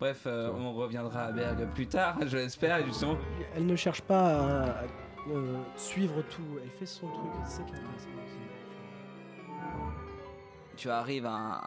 [0.00, 3.18] Bref, euh, on reviendra à Berg plus tard, je l'espère, justement.
[3.54, 4.84] Elle ne cherche pas à,
[5.30, 8.08] euh, suivre tout, elle fait son truc, c'est ça qui est intéressant.
[10.74, 11.60] Tu arrives à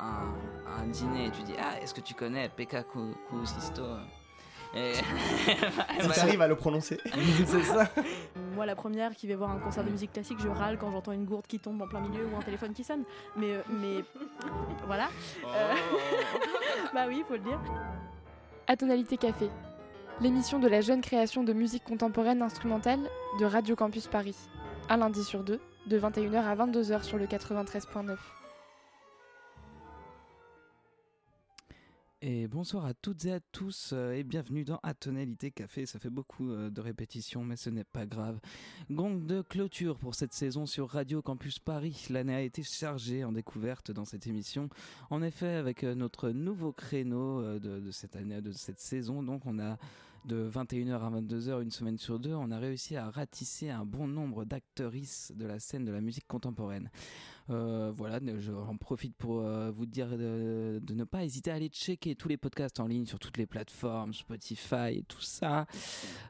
[0.66, 2.84] un, dîner et tu dis Ah, est-ce que tu connais Pekka
[3.30, 3.84] Kusisto
[4.76, 4.94] et...
[6.14, 7.00] tu arrives à le prononcer.
[7.46, 7.88] c'est ça.
[8.56, 11.12] Moi, la première qui va voir un concert de musique classique, je râle quand j'entends
[11.12, 13.04] une gourde qui tombe en plein milieu ou un téléphone qui sonne.
[13.36, 14.04] Mais, euh, mais
[14.88, 15.10] voilà.
[15.44, 15.48] Oh.
[16.96, 17.60] bah oui, il faut le dire.
[18.66, 19.50] À tonalité café,
[20.22, 23.02] l'émission de la jeune création de musique contemporaine instrumentale
[23.38, 24.38] de Radio Campus Paris.
[24.88, 28.16] Un lundi sur deux, de 21h à 22h sur le 93.9.
[32.26, 35.86] Et bonsoir à toutes et à tous euh, et bienvenue dans Atonalité Café.
[35.86, 38.40] Ça fait beaucoup euh, de répétitions mais ce n'est pas grave.
[38.90, 42.08] Gong de clôture pour cette saison sur Radio Campus Paris.
[42.10, 44.70] L'année a été chargée en découvertes dans cette émission.
[45.10, 49.60] En effet, avec euh, notre nouveau créneau de, cette année, de cette saison, donc on
[49.60, 49.78] a
[50.26, 54.08] de 21h à 22h une semaine sur deux, on a réussi à ratisser un bon
[54.08, 56.90] nombre d'actrices de la scène de la musique contemporaine.
[57.50, 62.16] Euh, voilà, j'en profite pour euh, vous dire de, ne pas hésiter à aller checker
[62.16, 65.66] tous les podcasts en ligne sur toutes les plateformes, Spotify et tout ça.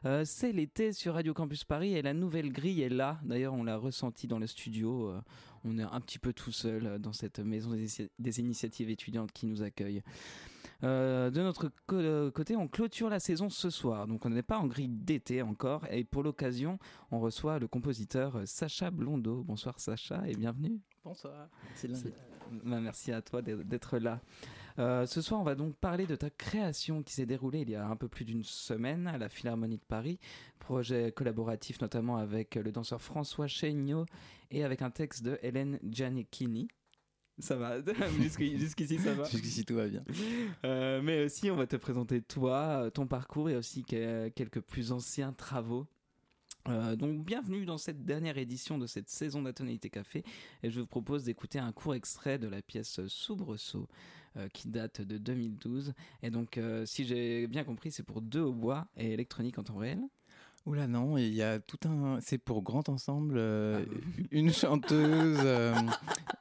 [0.04, 3.20] Euh, c'est l'été sur Radio Campus Paris et la nouvelle grille est là.
[3.22, 5.12] D'ailleurs, on l'a ressenti dans le studio.
[5.64, 7.70] on est un petit peu tout seul dans cette maison
[8.18, 10.02] des initiatives étudiantes qui nous accueille.
[10.84, 11.70] Euh, de notre
[12.30, 15.86] côté, on clôture la saison ce soir, donc on n'est pas en grille d'été encore,
[15.90, 16.78] et pour l'occasion,
[17.10, 19.42] on reçoit le compositeur Sacha Blondeau.
[19.42, 20.80] Bonsoir Sacha et bienvenue.
[21.02, 21.48] Bonsoir.
[22.64, 24.20] Bah, merci à toi d'être là.
[24.78, 27.76] Euh, ce soir, on va donc parler de ta création qui s'est déroulée il y
[27.76, 30.18] a un peu plus d'une semaine à la Philharmonie de Paris.
[30.58, 34.04] Projet collaboratif notamment avec le danseur François Chéniaud
[34.50, 36.68] et avec un texte de Hélène Giannichini.
[37.38, 37.76] Ça va,
[38.20, 39.24] jusqu'ici ça va.
[39.24, 40.04] Jusqu'ici tout va bien.
[40.64, 45.32] Euh, mais aussi on va te présenter toi, ton parcours et aussi quelques plus anciens
[45.32, 45.86] travaux.
[46.68, 50.22] Euh, donc bienvenue dans cette dernière édition de cette saison d'Atonalité Café
[50.62, 53.86] et je vous propose d'écouter un court extrait de la pièce Soubresaut
[54.36, 55.92] euh, qui date de 2012
[56.22, 60.00] et donc si j'ai bien compris c'est pour deux bois et électronique en temps réel.
[60.66, 62.18] Oula non, il y a tout un...
[62.22, 65.74] C'est pour grand ensemble, euh, ah une chanteuse, euh,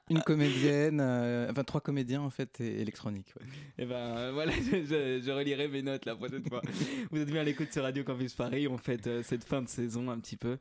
[0.09, 3.33] une comédienne, euh, enfin trois comédiens en fait, et électronique.
[3.77, 6.61] Et eh ben voilà, je, relirai mes notes la prochaine fois.
[7.11, 10.09] Vous êtes bien à l'écoute sur Radio Campus Paris, on fête cette fin de saison
[10.09, 10.57] un petit peu.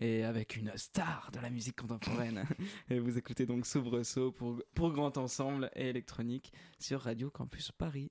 [0.00, 2.44] Et avec une star de la musique contemporaine.
[2.88, 8.10] Et vous écoutez donc Soubresaut pour, pour grand ensemble et électronique sur Radio Campus Paris.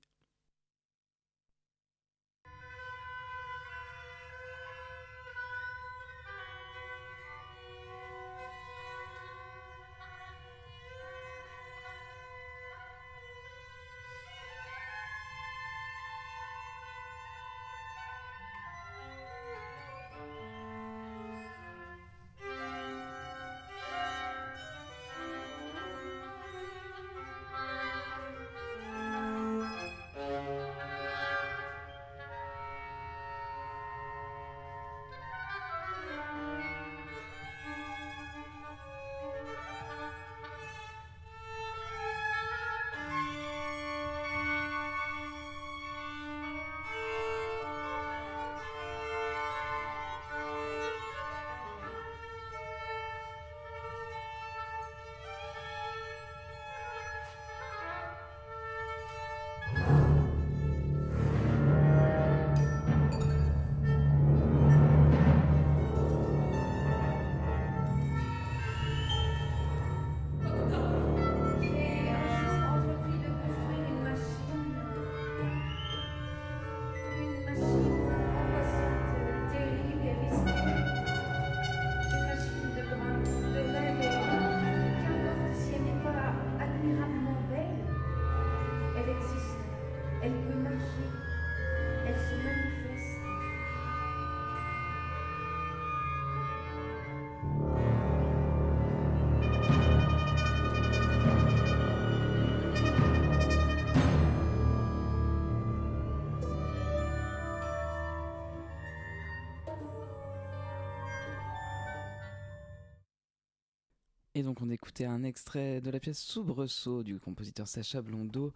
[114.42, 118.52] Donc on écoutait un extrait de la pièce Soubresaut du compositeur Sacha Blondeau.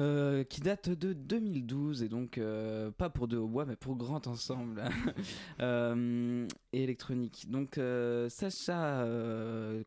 [0.00, 3.96] Euh, qui date de 2012 et donc euh, pas pour deux au bois mais pour
[3.96, 4.84] grand ensemble
[5.60, 7.46] euh, et électronique.
[7.50, 7.80] Donc
[8.28, 9.04] Sacha,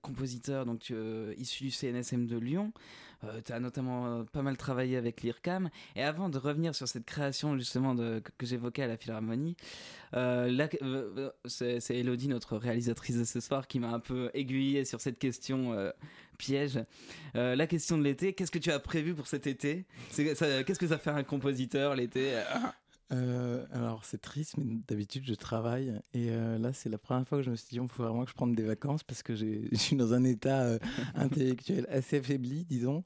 [0.01, 0.91] compositeur donc
[1.37, 2.73] issu du CNSM de Lyon,
[3.45, 7.57] tu as notamment pas mal travaillé avec l'IRCAM et avant de revenir sur cette création
[7.57, 9.55] justement que, j'évoquais à la Philharmonie,
[11.45, 15.73] c'est Elodie notre réalisatrice de ce soir qui m'a un peu aiguillé sur cette question
[16.41, 16.79] piège.
[17.35, 19.85] Euh, la question de l'été, qu'est-ce que tu as prévu pour cet été?
[20.15, 22.33] Qu'est-ce que ça fait un compositeur l'été?
[23.13, 27.39] Euh, alors c'est triste, mais d'habitude je travaille et euh, là c'est la première fois
[27.39, 29.35] que je me suis dit il faut vraiment que je prenne des vacances parce que
[29.35, 30.79] je suis dans un état euh,
[31.15, 33.03] intellectuel assez affaibli, disons.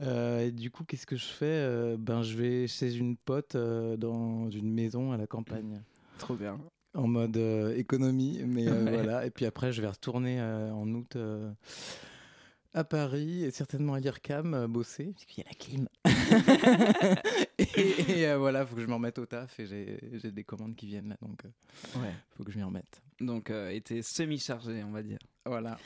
[0.00, 1.96] Et du coup, qu'est-ce que je fais?
[1.96, 5.80] Ben je vais chez une pote dans une maison à la campagne.
[6.18, 6.58] Trop bien.
[6.94, 7.36] en mode
[7.76, 8.90] économie, mais Ouais.
[8.90, 9.24] voilà.
[9.26, 11.16] Et puis après, je vais retourner en août
[12.74, 15.88] à Paris et certainement à l'IRCAM bosser, parce qu'il y a la clim.
[17.58, 20.74] et et, euh, voilà, faut que je me remette au taf et j'ai des commandes
[20.76, 22.12] qui viennent là, donc euh, Ouais.
[22.36, 23.02] faut que je m'y remette.
[23.20, 25.18] Donc, euh, été semi-chargé, on va dire.
[25.44, 25.78] Voilà.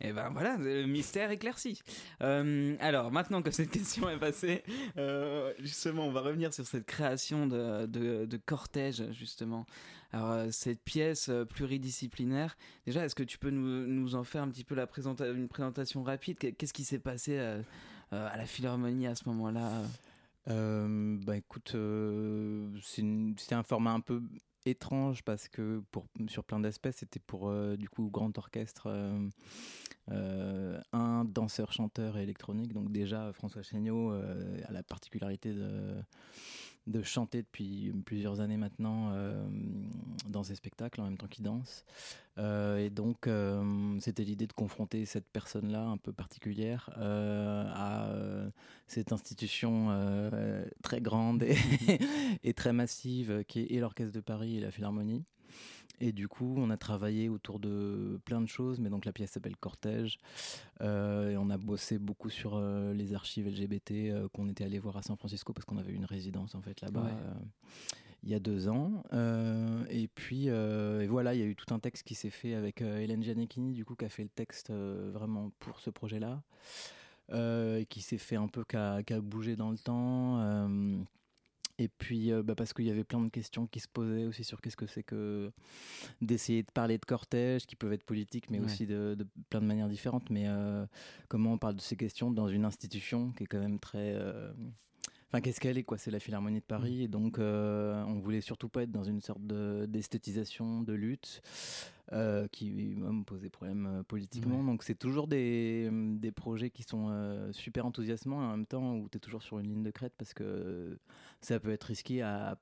[0.00, 1.80] Et ben voilà, le mystère éclairci.
[2.20, 4.62] Euh, alors, maintenant que cette question est passée,
[4.98, 9.66] euh, justement, on va revenir sur cette création de, de, de cortège, justement.
[10.14, 12.56] Alors, euh, cette pièce euh, pluridisciplinaire,
[12.86, 16.04] déjà, est-ce que tu peux nous, en faire un petit peu la présenta une présentation
[16.04, 16.38] rapide?
[16.38, 17.60] Qu'est- Qu'est-ce qui s'est passé euh,
[18.12, 19.82] à la Philharmonie à ce moment-là?
[20.46, 24.22] Euh, bah écoute, euh, c'était un format un peu
[24.64, 28.88] étrange parce que pour, sur plein d'aspects, c'était pour du coup grand orchestre,
[30.12, 32.72] un danseur, chanteur et électronique.
[32.72, 35.96] Donc déjà, François Chéniaud a la particularité de,
[36.86, 39.42] de chanter depuis plusieurs années maintenant euh,
[40.28, 41.84] dans ses spectacles en même temps qu'il danse.
[42.36, 48.10] Euh, et donc, euh, c'était l'idée de confronter cette personne-là un peu particulière à
[48.86, 49.88] cette institution
[50.82, 51.44] très grande
[52.42, 55.24] et, très massive qui est l'Orchestre de Paris et la Philharmonie.
[56.00, 59.30] Et du coup, on a travaillé autour de plein de choses, mais donc la pièce
[59.30, 60.18] s'appelle Cortège.
[60.80, 64.78] Euh, et on a bossé beaucoup sur euh, les archives LGBT euh, qu'on était allé
[64.78, 67.02] voir à San Francisco parce qu'on avait une résidence en fait là-bas.
[67.02, 67.12] Ouais.
[68.24, 69.04] il y a deux ans.
[69.88, 72.80] Et puis et voilà, il y a eu tout un texte qui s'est fait avec
[72.80, 76.42] Hélène Gianecchini, du coup, qui a fait le texte vraiment pour ce projet-là,
[77.32, 80.68] et qui s'est fait un peu, qui a, qui a bougé dans le temps.
[81.78, 84.44] Et puis, euh, bah, parce qu'il y avait plein de questions qui se posaient aussi
[84.44, 85.50] sur qu'est-ce que c'est que
[86.20, 88.64] d'essayer de parler de cortège, qui peuvent être politiques, mais Ouais.
[88.66, 90.30] aussi de, de plein de manières différentes.
[90.30, 90.86] Mais euh,
[91.28, 94.12] comment on parle de ces questions dans une institution qui est quand même très.
[94.14, 94.52] euh,
[95.28, 97.02] Enfin, qu'est-ce qu'elle est, quoi C'est la Philharmonie de Paris.
[97.02, 101.42] Et donc, euh, on voulait surtout pas être dans une sorte de- d'esthétisation, de, lutte,
[102.12, 104.60] euh, qui moi, me posait problème euh, politiquement.
[104.60, 104.66] Ouais.
[104.66, 108.94] Donc, c'est toujours des, des projets qui sont euh, super enthousiasmants et en même temps
[108.96, 110.98] où tu es toujours sur une ligne de crête parce que
[111.40, 112.56] ça peut être risqué à,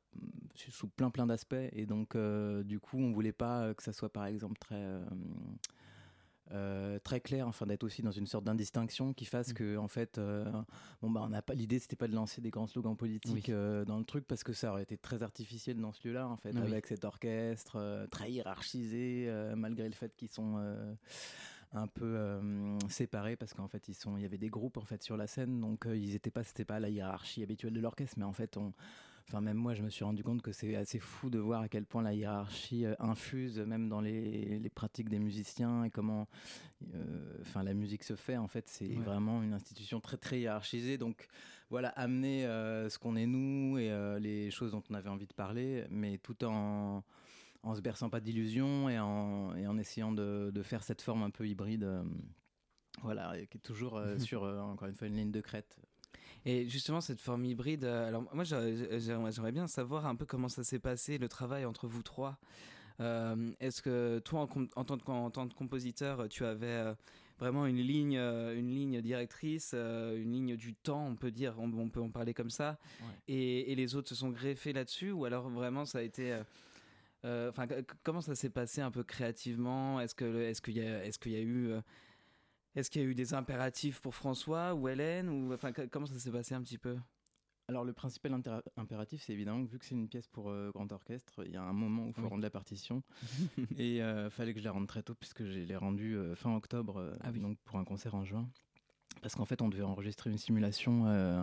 [0.54, 1.54] sous plein plein d'aspects.
[1.72, 2.16] Et donc,
[2.64, 4.82] du coup, on voulait pas que ça soit, par exemple, très.
[6.52, 10.18] Euh, très clair, enfin d'être aussi dans une sorte d'indistinction qui fasse que en fait,
[10.18, 10.44] euh,
[11.00, 13.54] bon bah on n'a pas l'idée, c'était pas de lancer des grands slogans politiques Oui.
[13.54, 16.36] euh, dans le truc parce que ça aurait été très artificiel dans ce lieu-là en
[16.36, 16.60] fait, Oui.
[16.62, 20.58] avec cet orchestre euh, très hiérarchisé malgré le fait qu'ils sont
[21.72, 22.18] un peu
[22.88, 25.26] séparés parce qu'en fait ils sont, il y avait des groupes en fait sur la
[25.26, 28.56] scène donc ils étaient pas, c'était pas la hiérarchie habituelle de l'orchestre, mais en fait
[28.56, 28.72] on
[29.28, 31.68] Enfin, même moi, je me suis rendu compte que c'est assez fou de voir à
[31.68, 36.28] quel point la hiérarchie euh, infuse même dans les, les pratiques des musiciens et comment
[36.94, 38.36] euh, enfin, la musique se fait.
[38.36, 38.96] En fait, c'est Ouais.
[39.04, 40.98] vraiment une institution très, très hiérarchisée.
[40.98, 41.28] Donc,
[41.70, 45.26] voilà, amener euh, ce qu'on est nous et euh, les choses dont on avait envie
[45.26, 47.02] de parler, mais tout en,
[47.62, 51.22] en se berçant pas d'illusions et en, et en essayant de, de faire cette forme
[51.22, 51.84] un peu hybride.
[51.84, 52.02] euh,
[53.02, 55.78] voilà, qui est toujours euh, sur, euh, encore une fois, une ligne de crête.
[56.44, 60.64] Et justement, cette forme hybride, euh, alors moi j'aimerais bien savoir un peu comment ça
[60.64, 62.38] s'est passé, le travail entre vous trois.
[63.00, 64.40] Euh, Est-ce que toi,
[64.76, 66.94] en, tant que, en tant que compositeur, tu avais euh,
[67.38, 71.72] vraiment une ligne, euh, une ligne directrice, une ligne du temps, on peut dire, on,
[71.72, 73.06] on peut en parler comme ça, Ouais.
[73.28, 76.38] et, et les autres se sont greffés là-dessus, ou alors vraiment ça a été...
[77.24, 77.68] Enfin,
[78.02, 80.00] comment ça s'est passé un peu créativement?
[80.00, 81.72] Est-ce que, est-ce qu'il y a, est-ce qu'il y a eu,
[82.74, 86.18] est-ce qu'il y a eu des impératifs pour François ou Hélène ou enfin comment ça
[86.18, 86.96] s'est passé un petit peu?
[87.68, 88.34] Alors le principal
[88.76, 91.56] impératif, c'est évidemment que vu que c'est une pièce pour euh, grand orchestre, il y
[91.56, 92.28] a un moment où il faut Oui.
[92.28, 93.02] rendre la partition.
[93.78, 96.54] et il fallait que je la rende très tôt puisque je l'ai rendue euh, fin
[96.54, 97.38] octobre, euh, Ah oui.
[97.40, 98.48] donc pour un concert en juin.
[99.20, 101.42] Parce qu'en fait on devait enregistrer une simulation euh,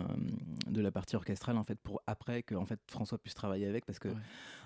[0.66, 3.86] de la partie orchestrale en fait pour après que en fait François puisse travailler avec
[3.86, 4.14] parce que Ouais.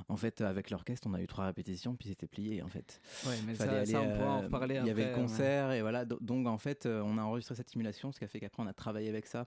[0.08, 3.00] en fait avec l'orchestre on a eu trois répétitions puis c'était plié en fait.
[3.26, 5.70] Ouais, mais ça, ça, aller, on pourra en euh, reparler il y avait le concert
[5.72, 6.04] et voilà.
[6.04, 8.62] Do- donc en fait euh, on a enregistré cette simulation ce qui a fait qu'après
[8.62, 9.46] on a travaillé avec ça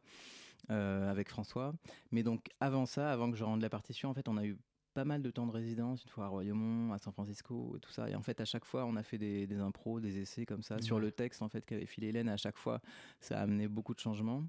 [0.72, 1.74] euh, avec François.
[2.12, 4.58] Mais donc avant ça avant que je rende la partition en fait on a eu
[4.98, 7.92] pas mal de temps de résidence, une fois à Royaumont, à San Francisco et tout
[7.92, 8.10] ça.
[8.10, 10.64] Et en fait, à chaque fois, on a fait des, des impros, des essais comme
[10.64, 12.30] ça sur le texte en fait qu'avait filé Hélène.
[12.30, 12.82] À chaque fois,
[13.22, 14.44] ça a amené beaucoup de changements.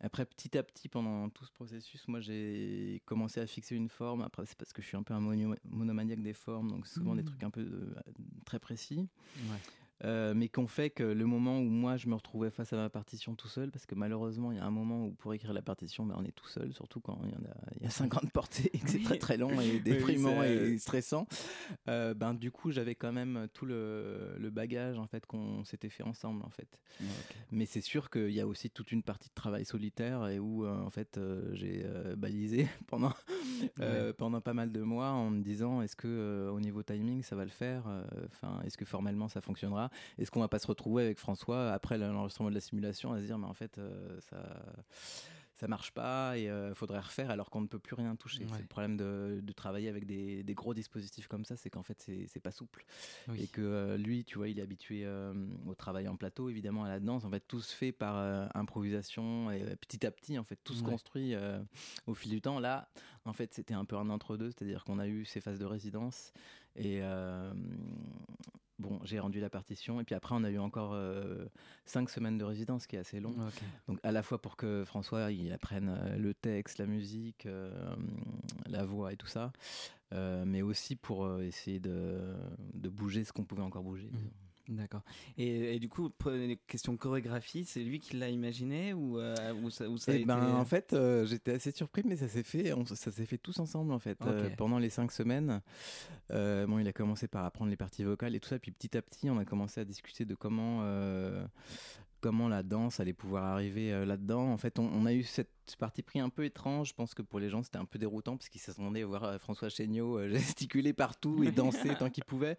[0.00, 4.22] Après, petit à petit, pendant tout ce processus, moi, j'ai commencé à fixer une forme.
[4.22, 5.20] Après, c'est parce que je suis un peu un
[5.64, 7.26] monomaniaque des formes, donc souvent des Mhm.
[7.26, 7.94] trucs un peu euh,
[8.44, 9.08] très précis.
[9.50, 9.58] Ouais.
[10.04, 12.88] Euh, mais qu'on fait que le moment où moi je me retrouvais face à ma
[12.88, 15.62] partition tout seul, parce que malheureusement il y a un moment où pour écrire la
[15.62, 17.90] partition, ben, on est tout seul, surtout quand il y, en a, il y a
[17.90, 21.26] 50 portées et que c'est très très long et déprimant et stressant.
[21.88, 25.88] Euh, ben, du coup j'avais quand même tout le, le bagage en fait qu'on s'était
[25.88, 26.80] fait ensemble en fait.
[27.50, 30.64] Mais c'est sûr qu'il y a aussi toute une partie de travail solitaire et où
[30.64, 33.12] euh, en fait euh, j'ai euh, balisé pendant
[33.80, 37.22] euh, pendant pas mal de mois en me disant est-ce que euh, au niveau timing
[37.22, 37.84] ça va le faire?
[37.88, 39.87] Euh, enfin est-ce que formellement ça fonctionnera?
[40.18, 43.26] Est-ce qu'on va pas se retrouver avec François après l'enregistrement de la simulation à se
[43.26, 44.64] dire mais en fait euh, ça
[45.54, 48.44] ça marche pas et il faudrait refaire alors qu'on ne peut plus rien toucher.
[48.44, 48.50] Ouais.
[48.54, 51.82] C'est le problème de, de travailler avec des, des gros dispositifs comme ça, c'est qu'en
[51.82, 52.84] fait c'est pas souple
[53.26, 53.42] Oui.
[53.42, 55.34] et que euh, lui, tu vois, il est habitué euh,
[55.66, 57.24] au travail en plateau, évidemment à la danse.
[57.24, 60.60] En fait, tout se fait par euh, improvisation et euh, petit à petit, en fait,
[60.62, 60.90] tout se Ouais.
[60.90, 61.58] construit euh,
[62.06, 62.60] au fil du temps.
[62.60, 62.88] Là,
[63.24, 66.32] en fait, c'était un peu un entre-deux, c'est-à-dire qu'on a eu ces phases de résidence
[66.76, 67.52] et euh,
[68.78, 71.46] bon, j'ai rendu la partition et puis après, on a eu encore euh,
[71.84, 73.34] cinq semaines de résidence, qui est assez long.
[73.88, 77.96] Donc à la fois pour que François il apprenne euh, le texte, la musique, euh,
[78.66, 79.52] la voix et tout ça,
[80.12, 82.34] euh, mais aussi pour essayer de,
[82.74, 84.10] de bouger ce qu'on pouvait encore bouger.
[84.12, 84.30] Mhm.
[84.68, 85.02] D'accord.
[85.38, 86.10] Et, et du coup,
[86.66, 90.18] questions chorégraphie, c'est lui qui l'a imaginé ou, euh, ou ça, ou ça a Eh
[90.18, 90.26] été...
[90.26, 93.38] ben, en fait, euh, j'étais assez surpris, mais ça s'est fait, on- ça s'est fait
[93.38, 94.18] tous ensemble en fait.
[94.26, 95.62] Euh, pendant les cinq semaines,
[96.30, 99.02] bon, il a commencé par apprendre les parties vocales et tout ça, puis petit à
[99.02, 100.82] petit, on a commencé à discuter de comment,
[102.20, 104.52] comment la danse allait pouvoir arriver là-dedans.
[104.52, 106.88] En fait, on, on a eu cette partie pris un peu étrange.
[106.88, 109.24] Je pense que pour les gens, c'était un peu déroutant parce qu'ils s'attendaient à voir
[109.24, 112.56] euh, François Chéniaud euh, gesticuler partout et danser tant qu'il pouvait.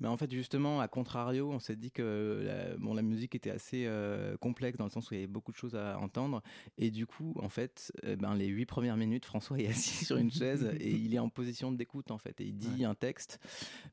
[0.00, 3.50] Mais en fait, justement, à contrario, on s'est dit que la, bon, la musique était
[3.50, 6.42] assez euh, complexe dans le sens où il y avait beaucoup de choses à entendre.
[6.78, 10.16] Et du coup, en fait, eh ben, les huit premières minutes, François est assis sur
[10.16, 12.40] une chaise et il est en position d'écoute, en fait.
[12.40, 13.40] Et il dit un texte.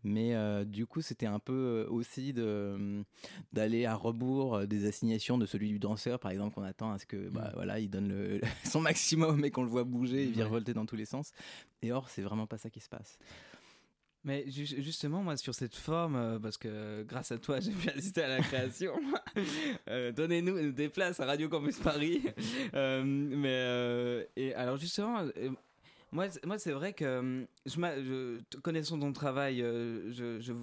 [0.03, 2.33] Mais euh, du coup, c'était un peu euh, aussi
[3.53, 6.99] d'aller à rebours euh, des assignations de celui du danseur, par exemple, qu'on attend à
[6.99, 10.27] ce que, bah, voilà, il donne le, son maximum et qu'on le voit bouger et
[10.27, 10.31] Ouais.
[10.33, 11.31] virevolter dans tous les sens.
[11.81, 13.17] Et or, c'est vraiment pas ça qui se passe.
[14.23, 17.89] Mais ju- justement, moi, sur cette forme, euh, parce que grâce à toi, j'ai pu
[17.89, 18.93] assister à la création.
[19.89, 22.23] Euh, Donnez-nous des places à Radio Campus Paris.
[22.73, 25.23] Euh, mais euh, et alors justement,
[26.11, 27.71] moi, c'est- moi, c'est vrai que je,
[28.51, 30.53] je- connaissant ton travail, je, je,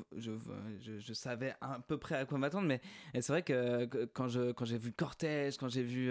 [0.99, 2.67] je, savais à peu près à quoi m'attendre.
[2.67, 2.81] Mais
[3.15, 6.11] c'est vrai que, quand je quand j'ai vu le cortège, quand j'ai vu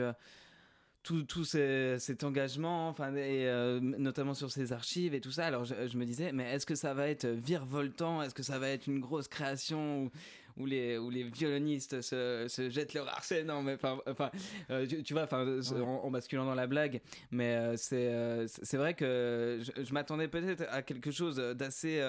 [1.03, 5.45] tout, tout cet engagement, enfin, et, euh, notamment sur ces archives et tout ça.
[5.45, 8.22] Alors je, je me disais, mais est-ce que ça va être virevoltant?
[8.24, 10.12] Est-ce que ça va être une grosse création où,
[10.57, 14.31] où les, où les violonistes se, se jettent leur archet Non, mais enfin,
[14.69, 15.45] euh, tu, tu vois, enfin,
[15.75, 19.83] en, en basculant dans la blague, mais euh, c'est euh, c'est c'est vrai que je,
[19.83, 22.01] je m'attendais peut-être à quelque chose d'assez.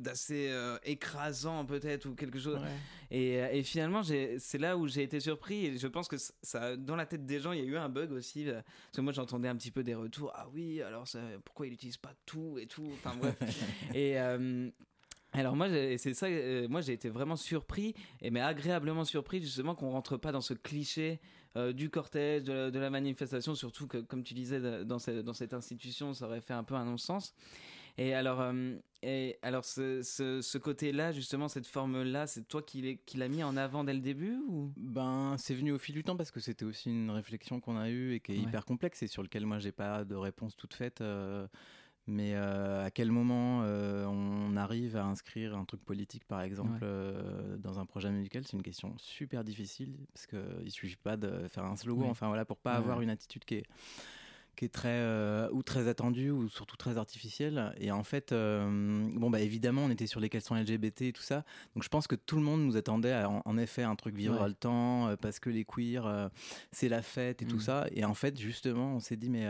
[0.00, 2.58] D'assez euh, écrasant peut-être ou quelque chose
[3.12, 5.66] et, euh, et finalement, c'est là où j'ai été surpris.
[5.66, 7.88] Et je pense que ça- dans la tête des gens, il y a eu un
[7.88, 8.48] bug aussi.
[8.48, 10.32] euh, Parce que moi, j'entendais un petit peu des retours.
[10.34, 13.36] Ah oui, alors ça, pourquoi il n'utilise pas tout et tout Enfin bref.
[13.94, 14.18] et.
[14.18, 14.68] euh,
[15.32, 19.40] alors moi j'ai- c'est ça euh, moi j'ai été vraiment surpris et mais agréablement surpris
[19.40, 21.20] justement qu'on rentre pas dans ce cliché
[21.54, 24.98] euh, du cortège de la, de la manifestation surtout que comme tu disais de- dans
[24.98, 27.32] cette, dans cette institution ça aurait fait un peu un non-sens
[27.98, 32.46] et alors euh, et alors ce, ce, ce côté là justement cette forme là c'est
[32.48, 34.72] toi qui l'ai- qui l'a mis en avant dès le début ou?
[34.76, 37.88] Ben, c'est venu au fil du temps parce que c'était aussi une réflexion qu'on a
[37.90, 38.42] eue et qui est Ouais.
[38.42, 41.00] hyper complexe et sur lequel moi j'ai pas de réponse toute faite.
[41.00, 41.46] euh,
[42.06, 47.58] mais euh, à quel moment on arrive à inscrire un truc politique, par exemple, Ouais.
[47.58, 51.46] dans un projet musical, c'est une question super difficile parce que il suffit pas de
[51.48, 52.04] faire un slogan.
[52.06, 52.10] Oui.
[52.10, 53.04] Enfin voilà, pour pas Ouais, avoir ouais.
[53.04, 53.66] une attitude qui est
[54.60, 59.08] qui est très euh, ou très attendue ou surtout très artificielle et en fait euh,
[59.14, 61.46] bon bah évidemment on était sur les questions LGBT et tout ça.
[61.74, 64.14] Donc je pense que tout le monde nous attendait à, en, en effet un truc
[64.14, 66.28] virevoltant euh, parce que les queers
[66.72, 67.60] c'est la fête et tout Mm.
[67.60, 67.86] ça.
[67.92, 69.46] Et en fait justement on s'est dit mais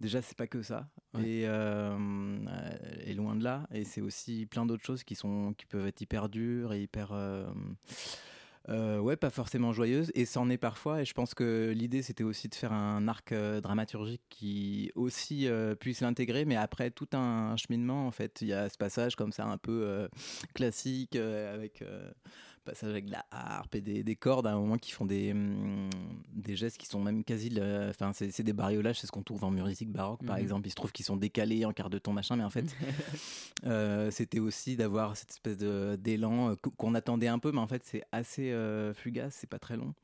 [0.00, 0.88] déjà c'est pas que ça.
[1.12, 1.28] Ouais.
[1.28, 3.66] et, et loin de là.
[3.74, 7.12] Et c'est aussi plein d'autres choses qui sont qui peuvent être hyper dures et hyper
[8.68, 11.02] euh, ouais, pas forcément joyeuse, et c'en est parfois.
[11.02, 15.48] Et je pense que l'idée, c'était aussi de faire un arc euh, dramaturgique qui aussi
[15.48, 19.16] euh, puisse l'intégrer, mais après tout un cheminement, en fait, il y a ce passage
[19.16, 20.08] comme ça un peu
[20.54, 21.82] classique avec
[22.66, 25.04] euh, passage avec de la harpe et des, des cordes à un moment qui font
[25.04, 25.88] des, hum,
[26.32, 27.50] des gestes qui sont même quasi,
[27.90, 30.42] enfin, c'est c'est des bariolages, c'est ce qu'on trouve en musique baroque, par Mhm.
[30.42, 30.66] exemple.
[30.66, 32.74] Il se trouve qu'ils sont décalés en quart de ton machin, mais en fait,
[33.66, 37.66] euh, c'était aussi d'avoir cette espèce d'élan euh, qu- qu'on attendait un peu, mais en
[37.66, 39.94] fait c'est assez euh, fugace, c'est pas très long.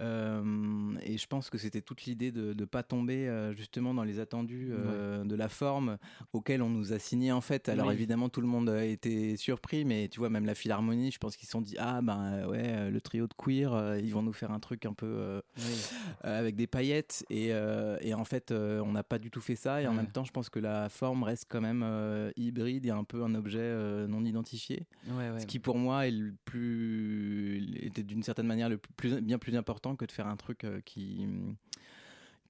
[0.00, 4.02] Euh, et je pense que c'était toute l'idée de ne pas tomber euh, justement dans
[4.04, 5.98] les attendus euh, de la forme
[6.32, 7.68] auquel on nous a signé en fait.
[7.68, 7.94] Alors Oui.
[7.94, 11.36] évidemment tout le monde a été surpris, mais tu vois même la Philharmonie, je pense
[11.36, 14.50] qu'ils se sont dit ah ben ouais le trio de queer, ils vont nous faire
[14.52, 15.42] un truc un peu
[16.22, 17.48] avec des paillettes et,
[18.00, 19.96] et en fait on n'a pas du tout fait ça et en Ouais.
[19.96, 21.84] même temps je pense que la forme reste quand même
[22.36, 25.40] hybride et un peu un objet non identifié ouais.
[25.40, 29.56] ce qui pour moi est le plus était d'une certaine manière le plus, bien plus
[29.56, 31.26] important que de faire un truc euh, qui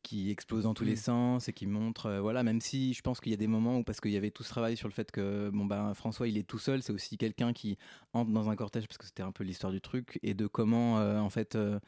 [0.02, 0.96] qui explose dans tous les Mm.
[0.96, 3.78] sens et qui montre euh, voilà même si je pense qu'il y a des moments
[3.78, 6.26] où parce qu'il y avait tout ce travail sur le fait que bon ben François
[6.26, 7.76] il est tout seul c'est aussi quelqu'un qui
[8.14, 10.98] entre dans un cortège parce que c'était un peu l'histoire du truc et de comment
[11.00, 11.78] euh, en fait euh,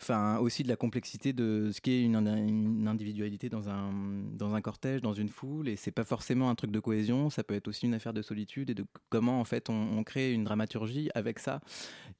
[0.00, 3.92] enfin aussi de la complexité de ce qu'est une, une individualité dans un
[4.32, 7.42] dans un cortège dans une foule et c'est pas forcément un truc de cohésion ça
[7.42, 10.32] peut être aussi une affaire de solitude et de comment en fait on, on crée
[10.32, 11.60] une dramaturgie avec ça.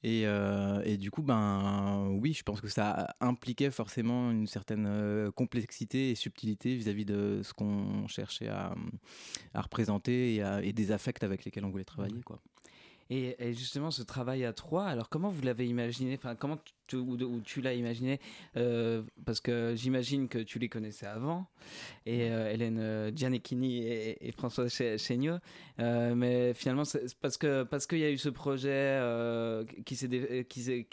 [0.03, 4.85] Et, euh, et du coup ben oui je pense que ça impliquait forcément une certaine
[4.87, 8.75] euh, complexité et subtilité vis-à-vis de ce qu'on cherchait à,
[9.53, 12.39] à représenter et, à- et des affects avec lesquels on voulait travailler quoi
[13.09, 16.13] Et, et justement, ce travail à trois, alors comment vous l'avez imaginé?
[16.15, 18.19] Enfin, comment tu, ou, ou tu l'as imaginé?
[18.55, 21.47] Euh, Parce que j'imagine que tu les connaissais avant,
[22.05, 25.37] et euh, Hélène euh, Gianecchini et, et François Chéniaud.
[25.79, 29.01] Euh, mais finalement, c'est parce que parce qu'il y a eu ce projet
[29.85, 30.87] qui s'est dé- qui s'est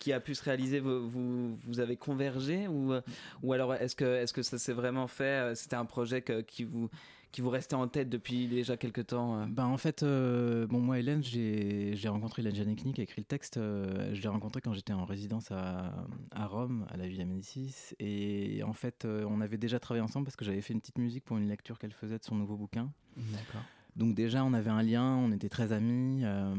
[0.00, 2.94] qui a pu se réaliser, vous, vous, vous avez convergé ou,
[3.42, 5.54] ou alors est-ce que, est que ça s'est vraiment fait?
[5.54, 6.88] C'était un projet que- qui, vous,
[7.32, 10.80] qui vous restait en tête depuis déjà quelques temps euh Ben en fait, euh, bon
[10.80, 13.56] moi Hélène, j'ai rencontré Hélène Janekni qui a écrit le texte.
[13.56, 15.92] euh, je l'ai rencontré quand j'étais en résidence à,
[16.32, 17.94] à Rome, à la Villa Médicis.
[17.98, 20.98] Et en fait, euh, on avait déjà travaillé ensemble parce que j'avais fait une petite
[20.98, 22.90] musique pour une lecture qu'elle faisait de son nouveau bouquin.
[23.16, 23.62] D'accord.
[24.00, 26.22] Donc déjà, on avait un lien, on était très amis.
[26.24, 26.54] euh,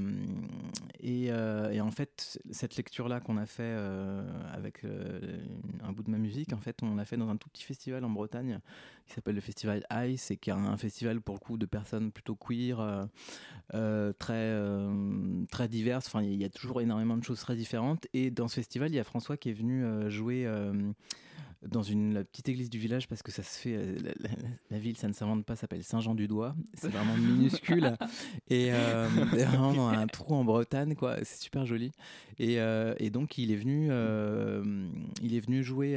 [1.00, 4.22] et, euh, et en fait, cette lecture-là qu'on a fait euh,
[4.54, 4.84] avec
[5.84, 8.06] un bout de ma musique, en fait, on l'a fait dans un tout petit festival
[8.06, 8.60] en Bretagne
[9.08, 12.12] qui s'appelle le festival Ice et qui est un festival pour le coup de personnes
[12.12, 13.08] plutôt queer,
[14.20, 14.56] très,
[15.50, 16.06] très diverses.
[16.06, 18.06] Enfin, il y a toujours énormément de choses très différentes.
[18.14, 20.48] Et dans ce festival, il y a François qui est venu jouer.
[21.68, 24.36] Dans une la petite église du village parce que ça se fait euh, la, la-
[24.72, 27.96] la ville ça ne s'invente pas s'appelle Saint-Jean-du-Doigt c'est vraiment minuscule.
[28.50, 31.18] Et euh, vraiment dans un trou en Bretagne quoi.
[31.24, 31.92] C'est super joli.
[32.40, 34.64] Et, euh, et donc il est venu euh,
[35.22, 35.96] il est venu jouer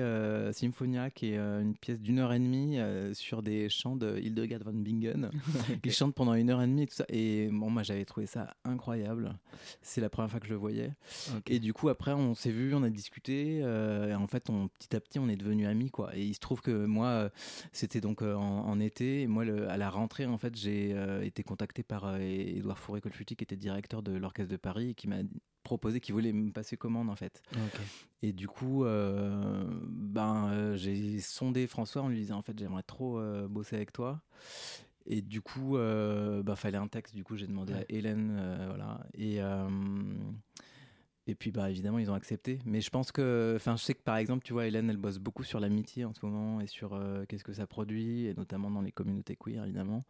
[0.52, 2.76] Symphonia qui est une pièce d'une heure et demie
[3.14, 5.30] sur des chants de Hildegard von Bingen.
[5.84, 7.04] Il chante pendant une heure et demie et tout ça.
[7.08, 9.34] Et bon moi j'avais trouvé ça incroyable.
[9.82, 10.90] C'est la première fois que je le voyais.
[11.46, 13.58] Et du coup, après, on s'est vu, on a discuté.
[13.58, 16.16] et en fait, on, petit à petit, on est devenus amis, quoi.
[16.16, 17.28] Et il se trouve que moi, euh,
[17.72, 19.22] c'était donc euh, en, en été.
[19.22, 23.36] Et moi, le- à la rentrée, en fait, j'ai euh, été contacté par Édouard Fourré-Colfuti,
[23.36, 25.18] qui était directeur de l'Orchestre de Paris, et qui m'a
[25.62, 27.42] proposé qu'il voulait me passer commande, en fait.
[28.22, 32.82] Et du coup, euh, ben, euh, j'ai sondé François en lui disant, en fait, j'aimerais
[32.82, 34.22] trop euh, bosser avec toi.
[35.06, 37.14] Et du coup, bah, fallait un texte.
[37.14, 39.06] Du coup, j'ai demandé à Hélène, voilà.
[39.12, 39.38] Et
[41.26, 42.58] et puis, bah, évidemment, ils ont accepté.
[42.66, 45.18] Mais je pense que, enfin, je sais que par exemple, tu vois, Hélène, elle bosse
[45.18, 48.70] beaucoup sur l'amitié en ce moment et sur euh, qu'est-ce que ça produit, et notamment
[48.70, 50.04] dans les communautés queer, évidemment.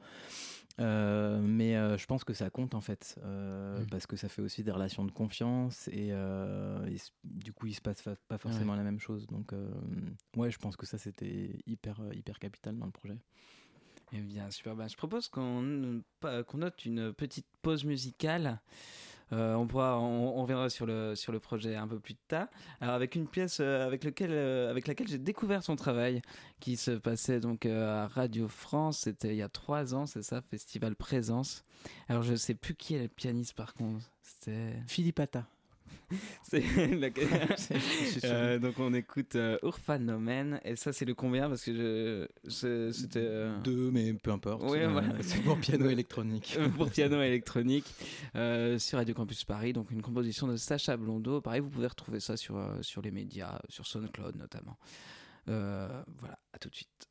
[0.81, 3.87] Euh, mais euh, je pense que ça compte en fait, euh, Mm.
[3.91, 6.13] parce que ça fait aussi des relations de confiance et,
[7.23, 9.27] du coup, il se passe pas forcément la même chose.
[9.27, 9.53] Donc,
[10.37, 13.17] ouais, je pense que ça c'était hyper, hyper capital dans le projet.
[14.13, 14.77] Eh bien, super.
[14.77, 18.61] Ben, je propose qu'on qu'on note une petite pause musicale.
[19.33, 22.49] Euh, on, pourra, on, reviendra sur le, sur le projet un peu plus tard.
[22.81, 26.23] Alors, avec une pièce euh, avec, euh, avec laquelle j'ai découvert son travail,
[26.61, 29.01] qui se passait donc à Radio France.
[29.01, 31.65] C'était il y a trois ans, c'est ça, Festival Présence.
[32.09, 34.11] Alors, je sais plus qui est le pianiste par contre.
[34.23, 34.75] C'était.
[34.87, 35.47] Philippe Atta.
[36.43, 37.09] C'est la-
[38.25, 41.49] Euh, donc on écoute euh, Urfanomen et ça c'est le combien?
[41.49, 44.63] Parce que je c'était euh, Deux, mais peu importe.
[44.67, 45.15] Oui, Euh, voilà.
[45.23, 46.57] C'est pour piano électronique.
[46.77, 47.93] pour piano électronique
[48.37, 49.73] euh, sur Radio Campus Paris.
[49.73, 51.41] Donc une composition de Sacha Blondeau.
[51.41, 54.77] Pareil vous pouvez retrouver ça sur sur les médias sur SoundCloud notamment.
[55.47, 56.39] Voilà.
[56.53, 57.09] À tout de suite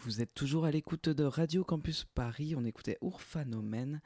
[0.00, 2.54] Vous êtes toujours à l'écoute de Radio Campus Paris.
[2.56, 4.00] On écoutait Ourphanomène,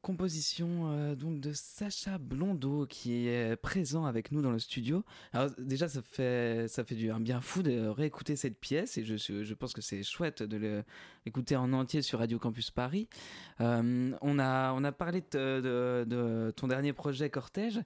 [0.00, 5.04] composition euh, donc de Sacha Blondeau qui est présent avec nous dans le studio.
[5.58, 9.16] Déjà ça fait ça fait du un bien fou de réécouter cette pièce et je,
[9.16, 10.84] je pense que c'est chouette de
[11.26, 13.08] l'écouter en entier sur Radio Campus Paris.
[13.60, 17.80] Euh, on a on a parlé de, ton dernier projet Cortège,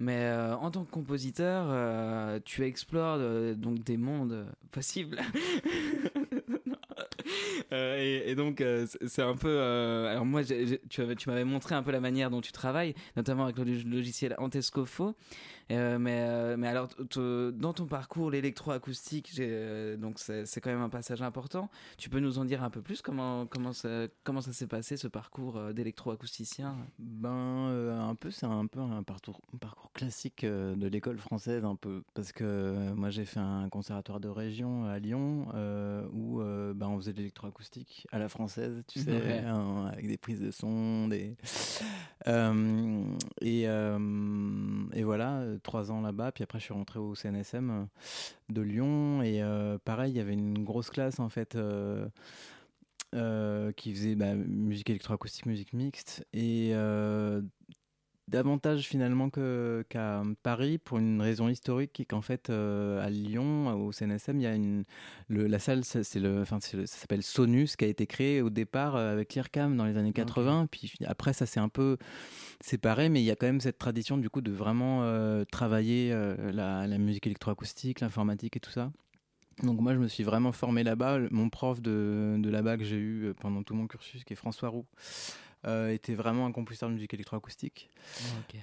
[0.00, 3.18] mais euh, en tant que compositeur, tu explores
[3.54, 5.20] donc des mondes possibles.
[7.72, 9.48] Euh, et, donc, euh, c'est un peu.
[9.48, 13.56] Euh, alors, moi, tu m'avais montré un peu la manière dont tu travailles, notamment avec
[13.56, 15.14] le logiciel Antescofo.
[15.70, 20.88] Euh, mais, euh, mais alors, dans ton parcours, l'électroacoustique, euh, donc c'est quand même un
[20.88, 21.70] passage important.
[21.96, 23.02] Tu peux nous en dire un peu plus?
[23.02, 26.76] Comment, comment ça, comment ça s'est passé ce parcours d'électroacousticien?
[26.98, 31.76] Ben, un peu, c'est un peu un parcours, un parcours classique de l'école française, un
[31.76, 32.02] peu.
[32.14, 35.48] Parce que moi, j'ai fait un conservatoire de région à Lyon
[36.12, 36.40] où
[36.74, 40.50] ben, on faisait de l'électroacoustique à la française, tu sais, hein, avec des prises de
[40.50, 41.36] son, des.
[43.40, 47.84] et, et voilà trois ans là-bas, puis après je suis rentré au CNSM euh,
[48.48, 51.56] de Lyon et euh, pareil, il y avait une grosse classe en fait.
[53.14, 56.72] Euh, qui faisait bah, musique électroacoustique, musique mixte, et
[58.32, 63.92] davantage finalement qu'à Paris pour une raison historique qui est qu'en fait à Lyon au
[63.92, 64.84] CNSM il y a une
[65.28, 68.96] le, la salle c'est le enfin ça s'appelle Sonus qui a été créé au départ
[68.96, 71.98] avec l'IRCAM dans les années 80 puis après ça c'est un peu
[72.62, 76.12] séparé, mais il y a quand même cette tradition du coup de vraiment euh, travailler
[76.12, 78.92] euh, la, musique électroacoustique, l'informatique et tout ça.
[79.62, 81.18] Donc moi je me suis vraiment formé là-bas.
[81.30, 84.36] Mon prof de, de là-bas que j'ai eu euh, pendant tout mon cursus, qui est
[84.36, 84.86] François Roux,
[85.64, 87.90] était vraiment un compositeur de musique électroacoustique.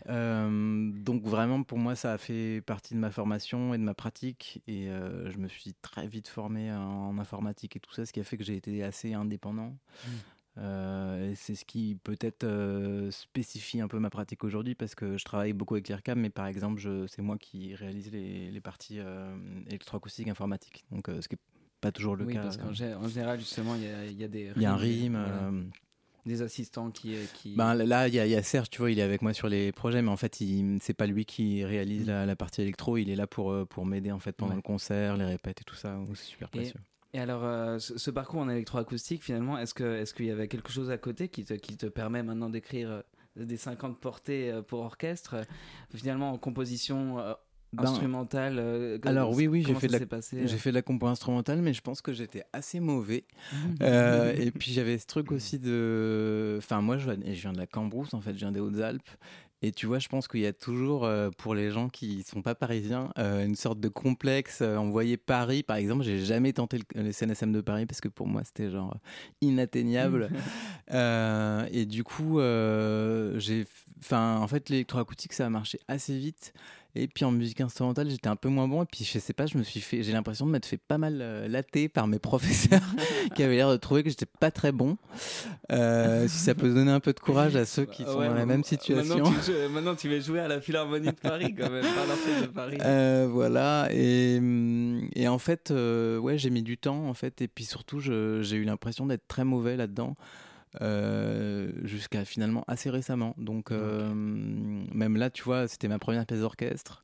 [0.07, 4.61] donc vraiment pour moi ça a fait partie de ma formation et de ma pratique
[4.67, 8.23] et je me suis très vite formé en, informatique et tout ça, ce qui a
[8.23, 9.75] fait que j'ai été assez indépendant.
[10.05, 10.09] Mmh.
[10.59, 15.23] Euh, c'est ce qui peut-être euh, spécifie un peu ma pratique aujourd'hui parce que je
[15.23, 19.33] travaille beaucoup avec l'IRCAM, mais par exemple, c'est moi qui réalise les, les parties euh,
[19.67, 20.85] électroacoustiques informatiques.
[20.91, 21.41] Donc, ce qui n'est
[21.79, 22.41] pas toujours le oui, cas.
[22.41, 24.51] parce qu'en général, justement, il y, y a, des.
[24.55, 25.71] Il y a un rime.
[26.25, 27.15] Des assistants qui.
[27.33, 27.55] qui...
[27.55, 29.71] Ben, là, il y, y, a Serge, tu vois, il est avec moi sur les
[29.71, 30.41] projets, mais en fait,
[30.81, 32.25] c'est pas lui qui réalise mm.
[32.25, 35.25] la, partie électro, il est là pour, pour m'aider en fait pendant le concert, les
[35.25, 35.97] répètes et tout ça.
[36.13, 36.79] C'est super précieux.
[37.13, 40.71] Et alors, euh, ce, parcours en électroacoustique, finalement, est-ce qu'il est qu'il y avait quelque
[40.71, 43.01] chose à côté qui te, qui te permet maintenant d'écrire euh,
[43.35, 45.37] des 50 portées euh, pour orchestre,
[45.93, 47.17] finalement en composition
[47.73, 51.61] ben, instrumentale Alors oui, oui, j'ai fait, de la, j'ai fait de la compo instrumentale,
[51.61, 53.25] mais je pense que j'étais assez mauvais.
[53.81, 56.55] et puis j'avais ce truc aussi de...
[56.57, 59.09] Enfin, moi, je, viens de la Cambrousse, en fait, je viens des Hautes-Alpes.
[59.61, 62.41] Et tu vois, je pense qu'il y a toujours, euh, pour les gens qui sont
[62.41, 64.59] pas parisiens, euh, une sorte de complexe.
[64.61, 68.07] Euh, on voyait Paris, par exemple, j'ai jamais tenté le, CNSM de Paris parce que
[68.07, 68.95] pour moi c'était genre
[69.41, 70.29] inatteignable.
[70.91, 73.65] et du coup, j'ai,
[73.99, 76.53] enfin, en fait, l'électroacoustique ça a marché assez vite.
[76.95, 78.83] Et puis en musique instrumentale, j'étais un peu moins bon.
[78.83, 80.97] Et puis je sais pas, je me suis fait, j'ai l'impression de m'être fait pas
[80.97, 82.81] mal euh, latter par mes professeurs
[83.35, 84.97] qui avaient l'air de trouver que j'étais pas très bon.
[85.71, 88.45] Euh, si ça peut donner un peu de courage à ceux qui sont dans la
[88.45, 89.23] même situation.
[89.71, 92.77] Maintenant tu, vas jouer à la Philharmonie de Paris quand même, pas de Paris.
[92.81, 93.87] Euh, voilà.
[93.91, 94.41] Et,
[95.15, 97.41] et en fait, ouais, j'ai mis du temps en fait.
[97.41, 100.15] Et puis surtout, j'ai eu l'impression d'être très mauvais là-dedans.
[100.81, 103.33] Euh, jusqu'à finalement assez récemment.
[103.37, 107.03] Donc euh, même là, tu vois, c'était ma première pièce d'orchestre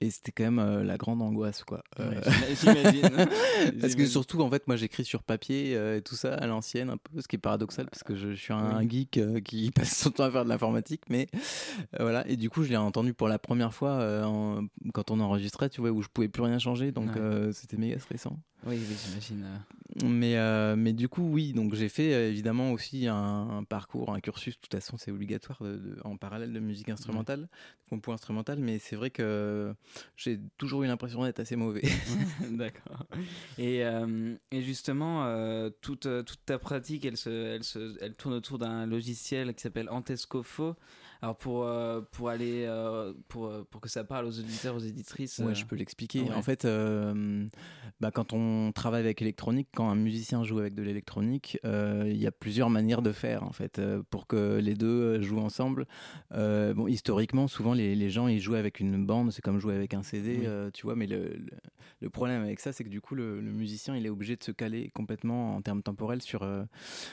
[0.00, 1.82] et c'était quand même euh, la grande angoisse quoi.
[2.60, 3.10] J'imagine.
[3.80, 6.96] parce que surtout en fait moi j'écris sur papier et tout ça à l'ancienne un
[6.96, 10.24] peu, ce qui est paradoxal parce que je, suis un, geek qui passe son temps
[10.24, 11.28] à faire de l'informatique, mais
[11.98, 12.26] voilà.
[12.28, 14.22] Et du coup je l'ai entendu pour la première fois
[14.92, 17.10] quand on enregistrait, tu vois, où je pouvais plus rien changer, donc
[17.52, 18.38] c'était méga stressant.
[18.64, 19.46] Oui, oui, j'imagine.
[20.04, 24.20] Mais, euh, mais du coup, oui, donc j'ai fait euh, évidemment aussi un, parcours, un
[24.20, 28.58] cursus, de toute façon c'est obligatoire de, en parallèle de musique instrumentale, de compo instrumentale,
[28.58, 29.72] mais c'est vrai que
[30.16, 31.82] j'ai toujours eu l'impression d'être assez mauvais.
[32.50, 33.06] D'accord.
[33.58, 40.76] Et, euh, justement, toute, toute ta pratique, elle tourne autour d'un logiciel qui s'appelle Antescofo.
[41.22, 44.80] Alors pour, euh, pour aller euh, pour, euh, pour que ça parle aux auditeurs, aux
[44.80, 45.38] éditrices.
[45.38, 46.30] Ouais, je peux l'expliquer.
[46.32, 46.66] En fait,
[48.00, 52.26] bah, quand on travaille avec électronique, quand un musicien joue avec de l'électronique, il y
[52.26, 55.86] a plusieurs manières de faire en fait pour que les deux jouent ensemble.
[56.30, 59.94] bon, historiquement, souvent les, les, gens ils jouent avec une bande, c'est comme jouer avec
[59.94, 60.96] un CD, tu vois.
[60.96, 61.36] Mais le,
[62.00, 64.52] le, problème avec ça, c'est que du coup le, musicien il est obligé de se
[64.52, 66.46] caler complètement en termes temporels sur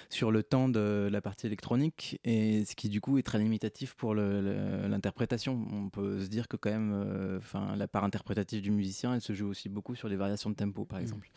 [0.10, 3.93] sur le temps de la partie électronique et ce qui du coup est très limitatif
[3.96, 5.66] pour l'interprétation.
[5.72, 9.22] On peut se dire que quand même, euh, enfin, la part interprétative du musicien, elle
[9.22, 11.04] se joue aussi beaucoup sur les variations de tempo, par mmh.
[11.04, 11.30] exemple.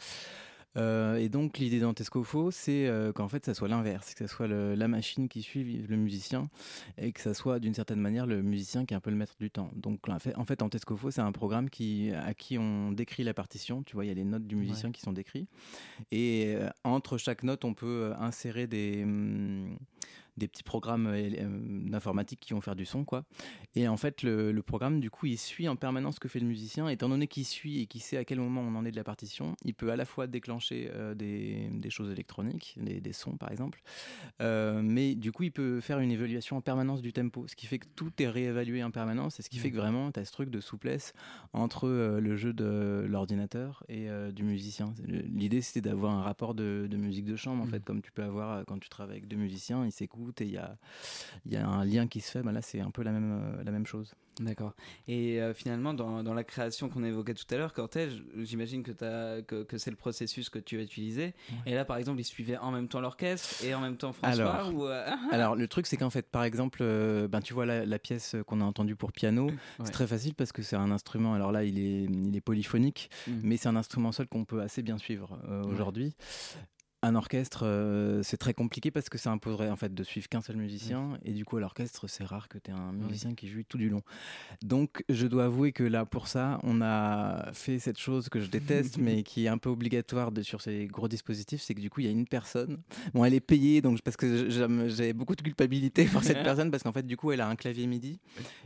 [0.76, 4.28] Euh, et donc l'idée dans Tescofo, c'est euh, qu'en fait ça soit l'inverse, que ça
[4.28, 6.50] soit le- la machine qui suit le musicien
[6.98, 9.36] et que ça soit d'une certaine manière le musicien qui est un peu le maître
[9.40, 9.70] du temps.
[9.74, 13.24] Donc en fait, en, fait, en Tescofo, c'est un programme qui, à qui on décrit
[13.24, 13.82] la partition.
[13.82, 15.48] Tu vois, il y a les notes du musicien qui sont décrites.
[16.10, 19.78] Et entre chaque note, on peut insérer des, hum,
[20.36, 21.58] des petits programmes euh, euh,
[21.90, 23.04] d'informatique qui vont faire du son.
[23.04, 23.24] quoi.
[23.74, 26.40] Et en fait, le, le programme, du coup, il suit en permanence ce que fait
[26.40, 26.88] le musicien.
[26.88, 29.04] Étant donné qu'il suit et qu'il sait à quel moment on en est de la
[29.04, 33.36] partition, il peut à la fois déclencher euh, des, des choses électroniques, des, des sons
[33.36, 33.80] par exemple,
[34.40, 37.66] euh, mais du coup, il peut faire une évaluation en permanence du tempo, ce qui
[37.66, 40.24] fait que tout est réévalué en permanence et ce qui fait que vraiment, tu as
[40.24, 41.12] ce truc de souplesse
[41.52, 44.94] entre euh, le jeu de l'ordinateur et du musicien.
[45.06, 47.70] L'idée, c'était d'avoir un rapport de, de musique de chambre, en Mm.
[47.70, 50.52] fait, comme tu peux avoir quand tu travailles avec deux musiciens, ils s'écoutent et il
[50.52, 50.76] y a,
[51.46, 52.42] il y a un lien qui se fait.
[52.42, 54.14] Ben là, c'est un peu la même, euh, la même chose.
[54.38, 54.74] D'accord.
[55.08, 58.92] Et euh, finalement, dans, dans la création qu'on évoquait tout à l'heure, Cortège, j'imagine que,
[58.92, 61.32] t'as- que, que c'est le processus que tu as utilisé.
[61.64, 64.52] Et là, par exemple, ils suivaient en même temps l'orchestre et en même temps François
[64.54, 67.64] Alors, ou, euh, Alors, le truc, c'est qu'en fait, par exemple, euh, ben, tu vois
[67.64, 69.56] la, la pièce qu'on a entendue pour piano, Ouais.
[69.84, 71.32] c'est très facile parce que c'est un instrument.
[71.32, 73.40] Alors là, il est, il est polyphonique, Mhm.
[73.42, 76.14] mais c'est un instrument seul qu'on peut assez bien suivre aujourd'hui.
[77.06, 80.40] Un orchestre, euh, c'est très compliqué parce que ça imposerait en fait de suivre qu'un
[80.40, 81.18] seul musicien.
[81.24, 83.78] Et du coup à l'orchestre c'est rare que tu aies un musicien qui joue tout
[83.78, 84.02] du long.
[84.62, 88.48] Donc je dois avouer que là pour ça on a fait cette chose que je
[88.50, 91.90] déteste mais qui est un peu obligatoire de, sur ces gros dispositifs, c'est que du
[91.90, 92.78] coup il y a une personne,
[93.14, 94.48] bon elle est payée donc parce que
[94.88, 97.54] j'ai beaucoup de culpabilité pour cette personne parce qu'en fait du coup elle a un
[97.54, 98.18] clavier MIDI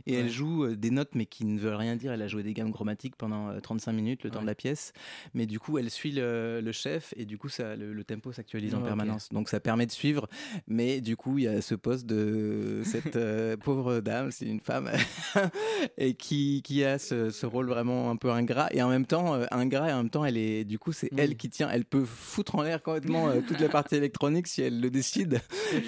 [0.07, 2.41] et elle joue euh, des notes mais qui ne veulent rien dire, elle a joué
[2.41, 4.41] des gammes chromatiques pendant euh, 35 minutes le temps Ouais.
[4.45, 4.93] de la pièce.
[5.35, 8.30] Mais du coup elle suit le, le chef et du coup ça, le, le tempo
[8.31, 9.29] s'actualise en permanence.
[9.31, 10.27] Donc ça permet de suivre.
[10.67, 14.59] Mais du coup il y a ce poste de cette euh, pauvre dame c'est une
[14.59, 14.89] femme
[15.97, 18.67] et qui, qui a ce, ce rôle vraiment un peu ingrat.
[18.71, 21.09] Et en même temps euh, ingrat et en même temps elle est du coup c'est
[21.17, 21.69] elle qui tient.
[21.69, 25.41] Elle peut foutre en l'air complètement euh, toute la partie électronique si elle le décide.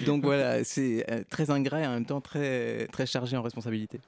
[0.05, 3.99] Donc voilà c'est très ingrat et en même temps très très chargé en responsabilité.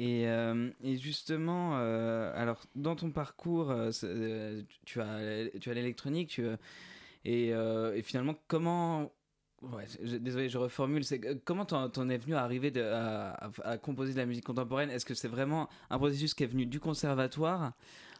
[0.00, 6.28] Et, euh, et justement, euh, alors dans ton parcours, euh, tu as, tu as l'électronique,
[6.28, 6.46] tu
[7.24, 9.12] et, euh, et finalement comment,
[9.62, 13.30] ouais, je- désolé, je reformule, c'est que, comment t'en, es venu à arriver de- à,
[13.32, 14.90] à- à composer de la musique contemporaine?
[14.90, 17.72] Est-ce que c'est vraiment un processus qui est venu du conservatoire?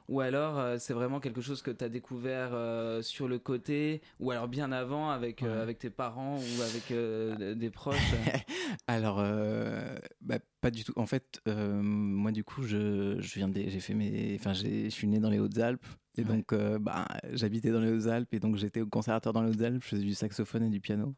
[0.09, 4.03] Ou alors euh, c'est vraiment quelque chose que tu as découvert euh, sur le côté
[4.19, 5.63] ou alors bien avant avec, euh, Ouais.
[5.63, 7.95] avec tes parents ou avec euh, des proches?
[8.89, 10.93] Alors, euh, bah, pas du tout.
[10.97, 14.91] En fait, euh, moi, du coup, je, je viens j'ai fait mes, enfin, j'ai- je
[14.91, 15.87] suis né dans les Hautes-Alpes.
[16.21, 16.37] Et Ouais.
[16.37, 19.83] donc, euh, bah, j'habitais dans les Hautes-Alpes et donc j'étais au conservatoire dans les Hautes-Alpes.
[19.83, 21.15] Je faisais du saxophone et du piano.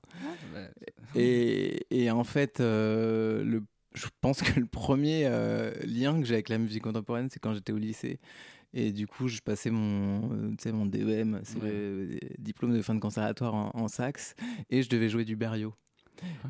[0.55, 0.71] Ouais.
[1.15, 6.35] Et, et en fait, euh, le, je pense que le premier euh, lien que j'ai
[6.35, 8.21] avec la musique contemporaine, c'est quand j'étais au lycée.
[8.75, 11.71] Et du coup, je passais mon, mon DEM, c'est Ouais.
[11.71, 14.35] le diplôme de fin de conservatoire en, en sax,
[14.71, 15.37] et je devais jouer du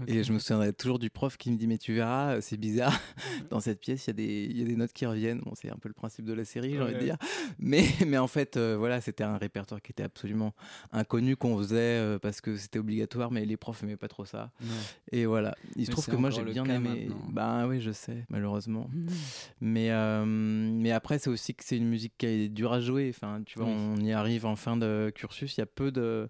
[0.06, 2.92] Et je me souviendrai toujours du prof qui me dit Mais tu verras, c'est bizarre,
[3.50, 5.40] dans cette pièce, il y, a des- il y a des notes qui reviennent.
[5.40, 7.16] Bon, c'est un peu le principe de la série, j'ai envie de dire.
[7.58, 10.54] Mais, mais en fait, euh, voilà, c'était un répertoire qui était absolument
[10.92, 14.50] inconnu, qu'on faisait euh, parce que c'était obligatoire, mais les profs n'aimaient pas trop ça.
[14.60, 14.66] Ouais.
[15.12, 17.06] Et voilà, il se trouve que moi j'ai bien aimé.
[17.08, 17.28] maintenant.
[17.30, 18.90] Bah oui, je sais, malheureusement.
[19.60, 23.10] Mais, euh, mais après, c'est aussi que c'est une musique qui est dure à jouer.
[23.14, 26.28] Enfin, tu vois, on y arrive en fin de cursus, il y a peu de.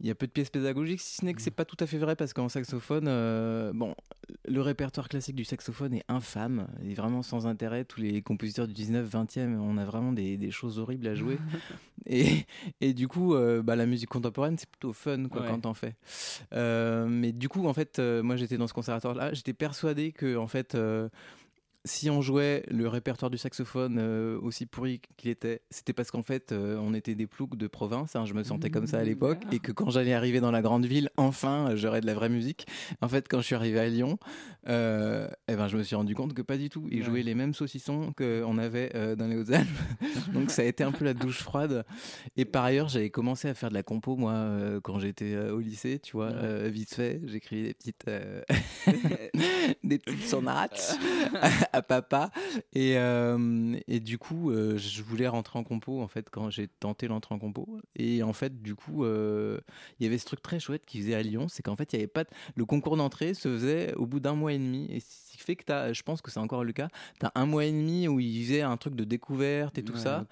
[0.00, 1.86] Il y a peu de pièces pédagogiques, si ce n'est que c'est pas tout à
[1.86, 3.94] fait vrai parce qu'en saxophone, euh, bon,
[4.46, 7.86] le répertoire classique du saxophone est infâme, est vraiment sans intérêt.
[7.86, 11.38] Tous les compositeurs du 19, 20e, on a vraiment des, des choses horribles à jouer.
[12.06, 12.44] et,
[12.82, 15.48] et du coup, euh, bah, la musique contemporaine, c'est plutôt fun quoi, Ouais.
[15.48, 15.94] quand t'en fais.
[16.52, 20.36] Euh, mais du coup, en fait, euh, moi j'étais dans ce conservatoire-là, j'étais persuadé que,
[20.36, 20.76] en fait,
[21.86, 26.22] si on jouait le répertoire du saxophone euh, aussi pourri qu'il était, c'était parce qu'en
[26.22, 28.14] fait, euh, on était des ploucs de province.
[28.16, 29.38] hein, je me sentais comme ça à l'époque.
[29.52, 32.28] Et que quand j'allais arriver dans la grande ville, enfin, euh, j'aurais de la vraie
[32.28, 32.66] musique.
[33.00, 34.18] En fait, quand je suis arrivé à Lyon,
[34.68, 36.86] euh, eh ben, je me suis rendu compte que pas du tout.
[36.90, 37.04] Ils Ouais.
[37.04, 39.68] jouaient les mêmes saucissons qu'on avait dans les Hautes-Alpes.
[40.34, 41.84] Donc ça a été un peu la douche froide.
[42.36, 44.50] Et par ailleurs, j'avais commencé à faire de la compo, moi,
[44.82, 46.32] quand j'étais au lycée, tu vois,
[46.66, 47.20] vite fait.
[47.26, 48.04] J'écrivais des petites,
[49.84, 50.98] des petites sonates
[51.76, 52.30] à papa.
[52.72, 56.68] Et, euh, et du coup, euh, je voulais rentrer en compo, en fait, quand j'ai
[56.68, 57.80] tenté l'entrée en compo.
[57.94, 59.60] Et en fait, du coup, euh,
[60.00, 61.96] il y avait ce truc très chouette qu'ils faisaient à Lyon, c'est qu'en fait, il
[61.96, 62.24] y avait pas
[62.54, 64.86] le concours d'entrée se faisait au bout d'un mois et demi.
[64.90, 65.00] Et
[65.36, 66.88] qui fait que t'as, je pense que c'est encore le cas,
[67.20, 69.92] tu as un mois et demi où ils faisaient un truc de découverte et tout
[69.94, 70.26] Ouais, ça.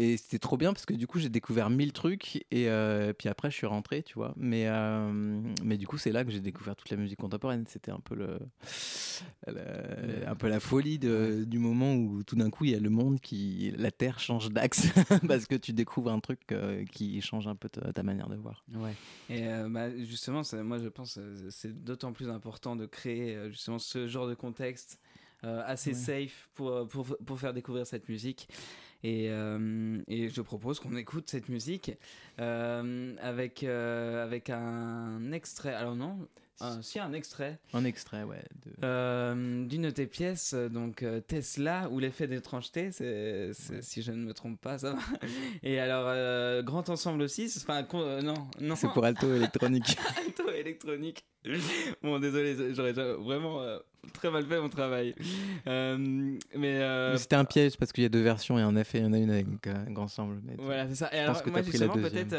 [0.00, 3.28] Et c'était trop bien parce que du coup, j'ai découvert mille trucs et euh, puis
[3.28, 4.32] après, je suis rentré, tu vois.
[4.36, 7.64] Mais, euh, mais du coup, c'est là que j'ai découvert toute la musique contemporaine.
[7.66, 8.38] C'était un peu le,
[9.46, 10.98] le- un peu la folie.
[10.98, 14.20] de, du moment où tout d'un coup il y a le monde qui, la Terre
[14.20, 14.88] change d'axe
[15.28, 18.36] parce que tu découvres un truc euh, qui change un peu ta, ta manière de
[18.36, 18.64] voir.
[18.74, 18.94] Ouais.
[19.30, 23.78] Et bah, justement, ça- moi je pense que c'est d'autant plus important de créer justement
[23.78, 25.00] ce genre de contexte
[25.44, 26.26] euh, assez Ouais.
[26.26, 28.48] safe pour, pour, pour faire découvrir cette musique.
[29.04, 31.92] Et, euh, et je propose qu'on écoute cette musique
[32.40, 35.72] euh, avec, euh, avec un extrait.
[35.74, 36.26] Alors non,
[36.60, 38.42] un, si un extrait Un extrait, ouais.
[38.66, 43.74] de- euh, d'une de tes pièces, euh, donc euh, Tesla ou l'effet d'étrangeté, c'est, c'est-
[43.74, 43.82] Ouais.
[43.82, 44.98] si je ne me trompe pas, ça va.
[45.62, 49.96] Et alors, euh, grand ensemble aussi, enfin, con- euh, non, non, C'est pour alto électronique.
[50.26, 51.24] alto électronique.
[52.02, 53.62] bon, désolé, j'aurais vraiment
[54.12, 55.14] très mal fait mon travail.
[55.66, 59.04] Mais Mais C'était un piège parce qu'il y a deux versions et en effet, il
[59.04, 60.40] y en a une avec un grand ensemble.
[60.58, 61.10] Voilà, c'est ça.
[61.14, 62.34] Et alors, moi, justement, peut-être,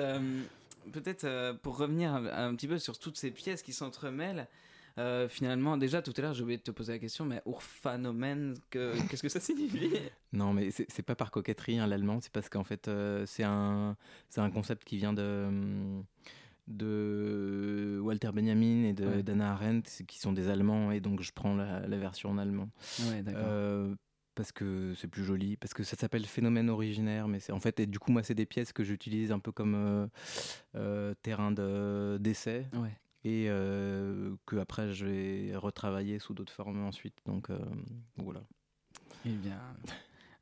[0.90, 4.48] peut-être euh, pour revenir un, un petit peu sur toutes ces pièces qui s'entremêlent,
[4.98, 8.56] euh, finalement, déjà tout à l'heure, j'ai oublié de te poser la question, mais Urphanomène,
[8.70, 9.92] que- qu'est-ce que ça signifie?
[10.34, 13.96] Non, mais c'est pas par coquetterie, hein, l'allemand, c'est parce qu'en fait, euh, c'est un,
[14.38, 15.48] un concept qui vient de,
[16.68, 19.24] de Walter Benjamin et de- Ouais.
[19.24, 22.70] d'Anna Arendt, qui sont des Allemands, et donc je prends la, la version en allemand.
[23.10, 23.48] Ouais, d'accord.
[24.40, 27.78] Parce que c'est plus joli, parce que ça s'appelle phénomène originaire, mais c'est en fait,
[27.82, 30.08] et du coup, moi, c'est des pièces que j'utilise un peu comme euh,
[30.76, 32.98] euh, terrain de- d'essai, Ouais.
[33.26, 37.18] et euh, que après je vais retravailler sous d'autres formes ensuite.
[37.26, 37.60] Donc euh,
[38.16, 38.42] voilà.
[39.26, 39.60] Eh bien,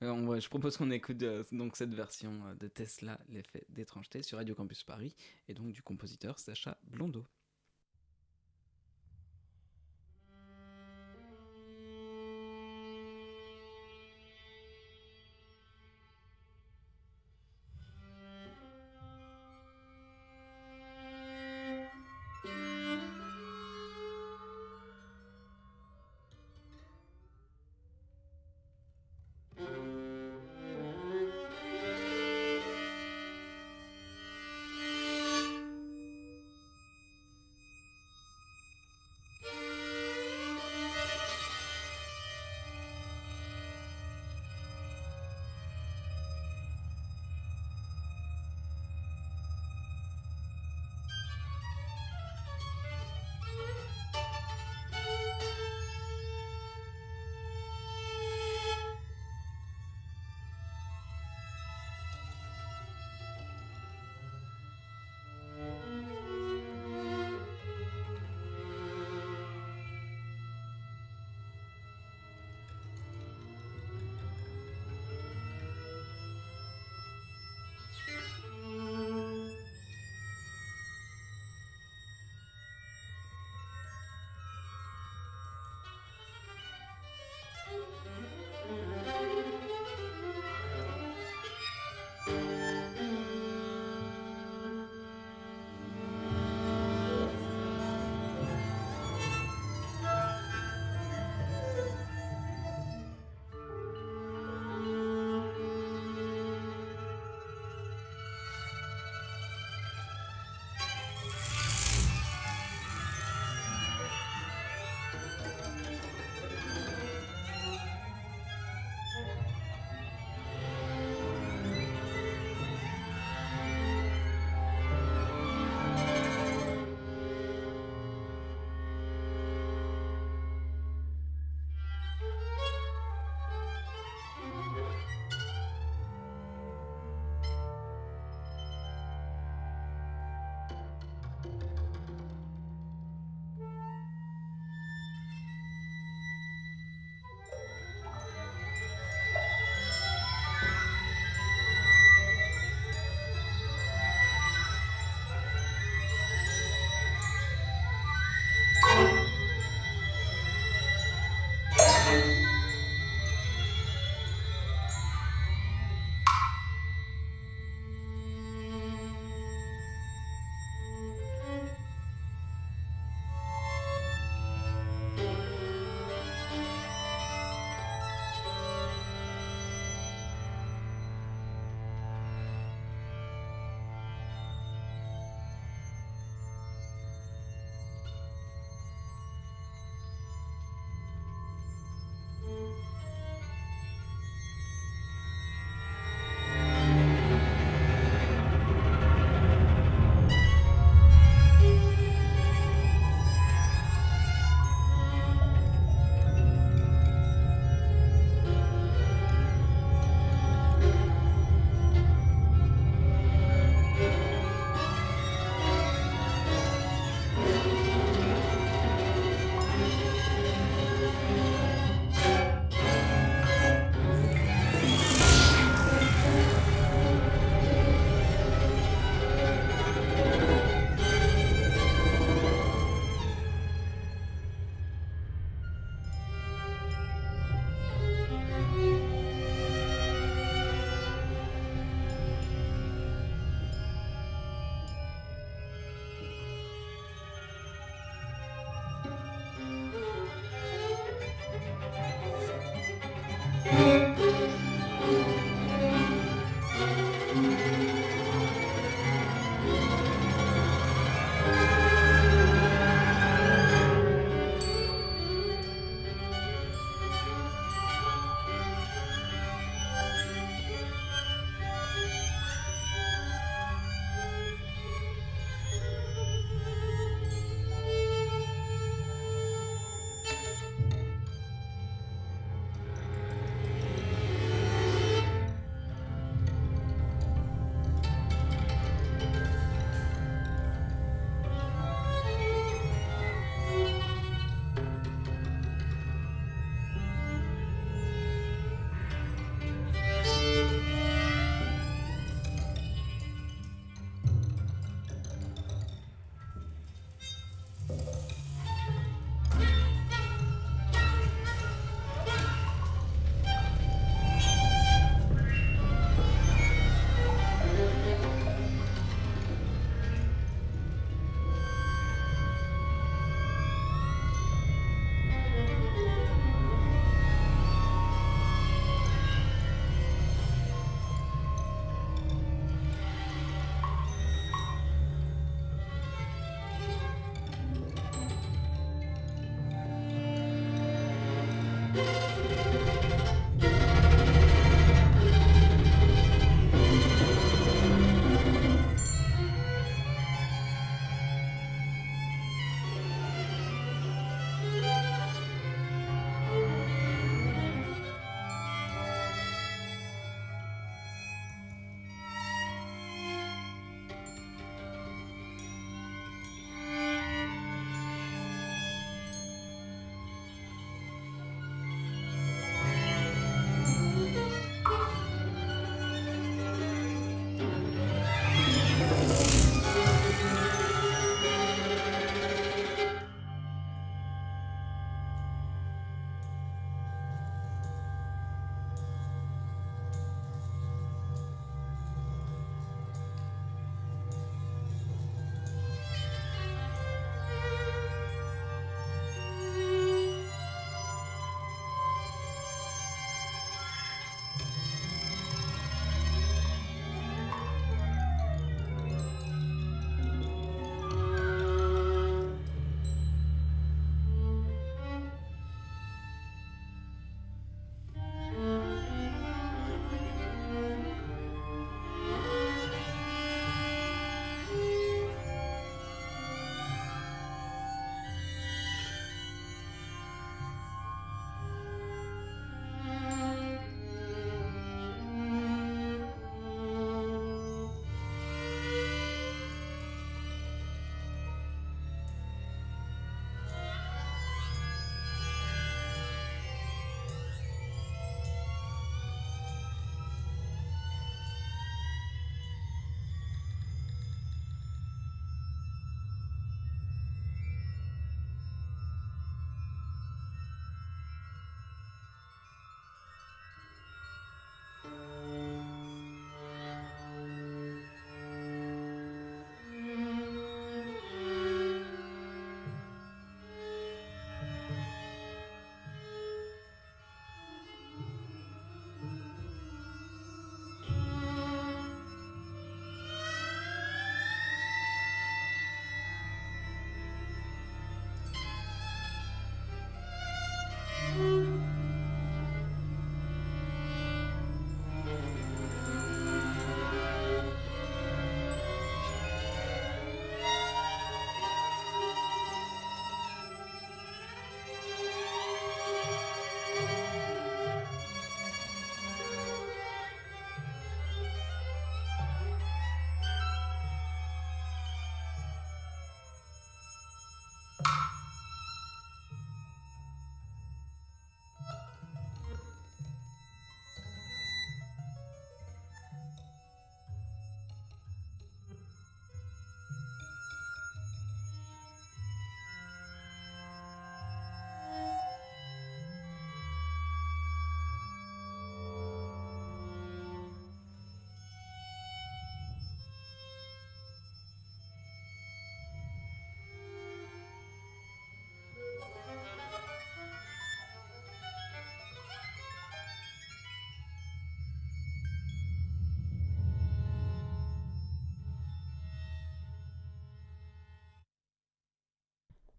[0.02, 1.18] on va- je propose qu'on écoute
[1.52, 5.16] donc cette version de Tesla, l'effet d'étrangeté, sur Radio Campus Paris,
[5.48, 7.26] et donc du compositeur Sacha Blondeau.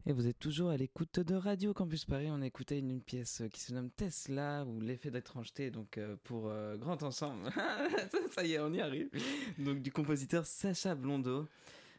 [0.09, 2.29] Et vous êtes toujours à l'écoute de Radio Campus Paris.
[2.31, 6.49] On a écouté une, pièce qui se nomme Tesla ou l'effet d'étrangeté, donc euh, pour
[6.49, 7.51] euh, Grand Ensemble.
[8.35, 9.11] ça y est, on y arrive.
[9.59, 11.47] Donc du compositeur Sacha Blondeau.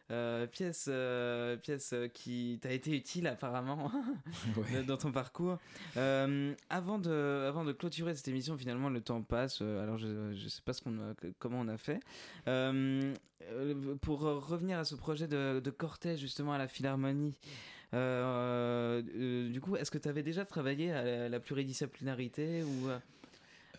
[0.10, 0.90] Euh, pièce,
[1.62, 3.92] pièce qui t'a été utile apparemment
[4.88, 5.60] dans ton parcours.
[5.96, 9.62] avant, de, avant de clôturer cette émission, finalement, le temps passe.
[9.62, 12.00] alors, je ne sais pas ce qu'on comment on a fait.
[14.02, 17.36] pour revenir à ce projet de, de cortège, justement, à la Philharmonie.
[17.94, 22.90] Euh, euh, du coup, est-ce que tu avais déjà travaillé à la, pluridisciplinarité ou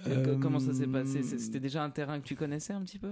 [0.08, 1.22] euh, comment ça s'est passé?
[1.22, 3.10] C'était déjà un terrain que tu connaissais un petit peu?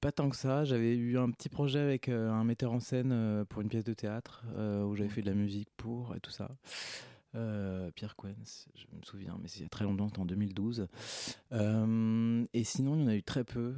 [0.00, 0.64] Pas tant que ça.
[0.64, 4.44] J'avais eu un petit projet avec un metteur en scène pour une pièce de théâtre
[4.86, 6.50] où j'avais fait de la musique pour et tout ça.
[7.94, 10.86] Pierre Quens, je me souviens, mais c'est il y a très longtemps, c'était en 2012.
[11.52, 13.74] et sinon, il y en a eu très peu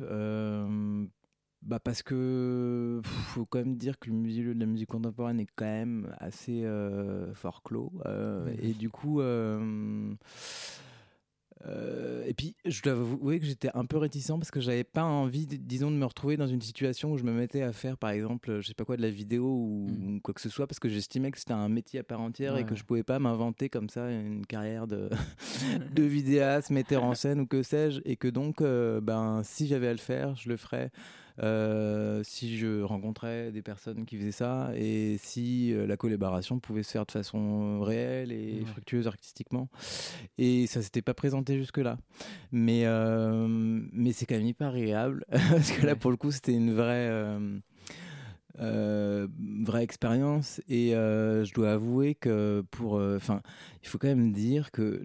[1.69, 5.49] bah parce que faut quand même dire que le milieu de la musique contemporaine est
[5.55, 10.14] quand même assez euh, fort clos euh, et du coup euh,
[12.25, 15.47] et puis je dois avouer que j'étais un peu réticent parce que j'avais pas envie
[15.47, 18.61] disons de me retrouver dans une situation où je me mettais à faire par exemple
[18.62, 20.21] je sais pas quoi de la vidéo ou, mmh.
[20.23, 22.64] quoi que ce soit parce que j'estimais que c'était un métier à part entière et
[22.64, 25.11] que je pouvais pas m'inventer comme ça une carrière de
[25.95, 29.93] de vidéaste metteur en scène ou que sais-je et que donc ben si j'avais à
[29.93, 30.91] le faire je le ferais
[31.41, 36.82] euh, si je rencontrais des personnes qui faisaient ça et si euh, la collaboration pouvait
[36.82, 39.68] se faire de façon réelle et fructueuse artistiquement.
[40.36, 41.99] Et ça s'était pas présenté jusque-là.
[42.51, 46.55] Mais, euh, mais c'est quand même hyper agréable parce que là, pour le coup, c'était
[46.55, 47.09] une vraie
[48.61, 49.28] euh,
[49.62, 53.41] vraie expérience et euh, je dois avouer que pour euh, enfin
[53.89, 55.03] il faut quand même dire que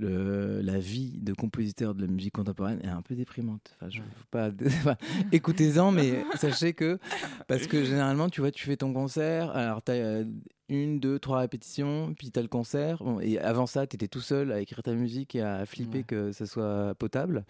[0.61, 4.51] la vie de compositeur de la musique contemporaine est un peu déprimante enfin je pas
[5.31, 6.99] écoutez-en mais sachez que
[7.47, 10.25] parce que généralement tu vois tu fais ton concert alors tu as
[10.69, 13.01] une, deux, trois répétitions, puis tu as le concert.
[13.21, 16.31] et avant ça, tu étais tout seul à écrire ta musique et à flipper que
[16.31, 17.45] ça soit potable.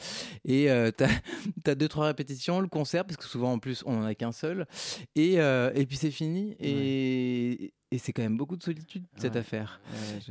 [0.45, 1.03] Et euh, tu
[1.69, 4.31] as, deux, trois répétitions, le concert, parce que souvent en plus, on n'en a qu'un
[4.31, 4.65] seul.
[5.15, 6.55] Et, euh, et puis c'est fini.
[6.59, 7.73] Et.
[7.93, 9.79] Et c'est quand même beaucoup de solitude cette affaire.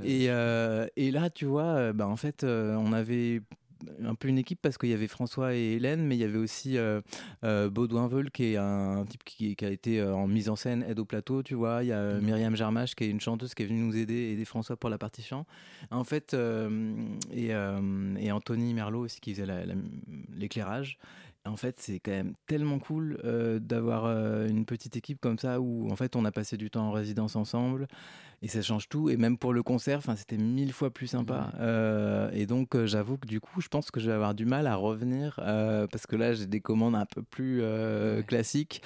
[0.03, 3.41] et, euh, et, là, tu vois, bah, en fait, on avait
[4.05, 6.39] un peu une équipe parce qu'il y avait François et Hélène, mais il y avait
[6.39, 7.01] aussi euh,
[7.45, 10.85] euh, Baudouin Veul qui est un, type qui, a été euh, en mise en scène,
[10.89, 11.83] aide au plateau, tu vois.
[11.83, 12.25] Il y a mhm.
[12.25, 14.99] Myriam Jarmache qui est une chanteuse qui est venue nous aider, aider François pour la
[14.99, 15.47] partie chant.
[15.91, 16.37] En fait,
[17.33, 19.47] et, et, Anthony Merlot aussi qui faisait
[20.35, 20.99] l'éclairage
[21.45, 25.61] en fait, c'est quand même tellement cool euh, d'avoir euh, une petite équipe comme ça
[25.61, 27.88] où en fait on a passé du temps en résidence ensemble
[28.43, 29.11] et ça change tout.
[29.11, 31.53] Et même pour le concert, enfin c'était mille fois plus sympa.
[31.59, 34.68] Euh, et donc j'avoue que du coup, je pense que je vais avoir du mal
[34.68, 37.62] à revenir parce que là j'ai des commandes un peu plus
[38.26, 38.82] classiques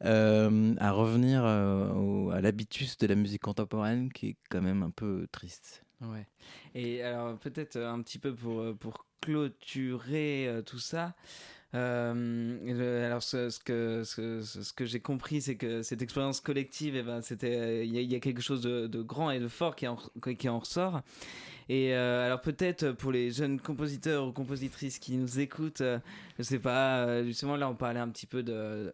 [0.00, 5.84] à revenir à l'habitus de la musique contemporaine qui est quand même un peu triste.
[6.00, 6.26] Ouais.
[6.74, 11.14] Et alors peut-être un petit peu pour pour clôturer tout ça.
[11.74, 17.22] Euh, alors, ce, que, ce, que j'ai compris, c'est que cette expérience collective, eh ben,
[17.22, 19.96] c'était, il y, a quelque chose de, grand et de fort qui en,
[20.38, 21.02] qui en ressort.
[21.68, 26.00] Et euh, alors peut-être pour les jeunes compositeurs ou compositrices qui nous écoutent, euh,
[26.36, 28.92] je sais pas, justement là on parlait un petit peu de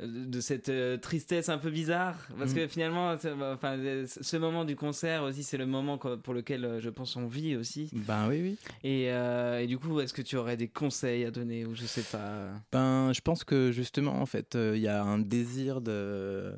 [0.00, 2.16] de cette euh, tristesse un peu bizarre.
[2.38, 2.54] Parce mm.
[2.54, 3.16] que finalement
[3.52, 7.26] enfin ce moment du concert aussi c'est le moment pour lequel euh, je pense on
[7.26, 7.90] vit aussi.
[7.92, 8.58] Ben oui oui.
[8.82, 11.84] Et, euh, et du coup est-ce que tu aurais des conseils à donner ou je
[11.84, 16.52] sais pas ben je pense que justement en fait il y a un désir de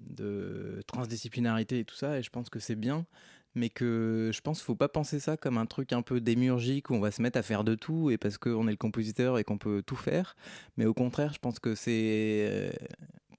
[0.00, 3.06] de transdisciplinarité et tout ça et je pense que c'est bien
[3.54, 6.90] mais que je pense qu'il faut pas penser ça comme un truc un peu démurgique
[6.90, 9.38] où on va se mettre à faire de tout et parce qu'on est le compositeur
[9.38, 10.36] et qu'on peut tout faire.
[10.76, 12.70] Mais au contraire, je pense que c'est euh,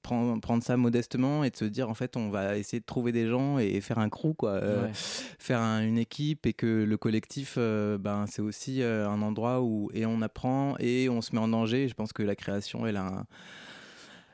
[0.01, 3.11] prendre, prendre, ça modestement et de se dire en fait on va essayer de trouver
[3.11, 7.55] des gens et faire un crew quoi, euh, faire une équipe et que le collectif,
[7.57, 11.47] euh, ben c'est aussi un endroit où et on apprend et on se met en
[11.47, 11.87] danger.
[11.87, 13.25] Je pense que la création elle a un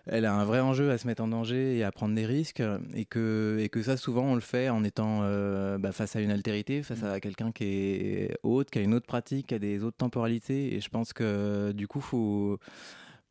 [0.07, 2.63] elle a un vrai enjeu à se mettre en danger et à prendre des risques
[2.95, 6.83] et que, ça souvent on le fait en étant euh, bah, face à une altérité,
[6.83, 9.97] face à quelqu'un qui est autre, qui a une autre pratique, qui a des autres
[9.97, 12.59] temporalités et je pense que du coup faut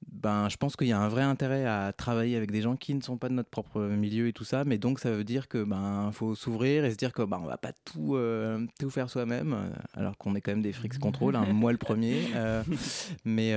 [0.07, 2.95] ben, je pense qu'il y a un vrai intérêt à travailler avec des gens qui
[2.95, 5.49] ne sont pas de notre propre milieu et tout ça, mais donc ça veut dire
[5.49, 8.91] que ben faut s'ouvrir et se dire que ben on va pas tout euh, tout
[8.91, 12.21] faire soi-même, euh, alors qu'on est quand même des freaks contrôle, hein, moi le premier.
[12.41, 12.63] Euh,
[13.25, 13.55] mais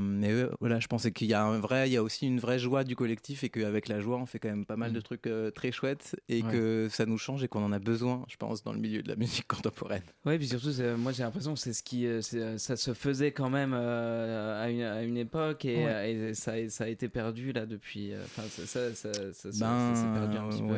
[0.00, 2.58] mais voilà, je pensais qu'il y a un vrai, il y a aussi une vraie
[2.58, 5.02] joie du collectif et qu'avec la joie on fait quand même pas mal de mm.
[5.02, 8.62] trucs très chouettes et que ça nous change et qu'on en a besoin, je pense,
[8.62, 10.02] dans le milieu de la musique contemporaine.
[10.26, 12.06] Oui, puis surtout moi j'ai l'impression que c'est ce qui
[12.58, 16.88] ça se faisait quand même à une, à, une, époque et et, ça, ça, a
[16.88, 18.12] été perdu là depuis.
[18.12, 20.76] Euh, enfin, ça, ça, ça, s'est ben, perdu un petit peu.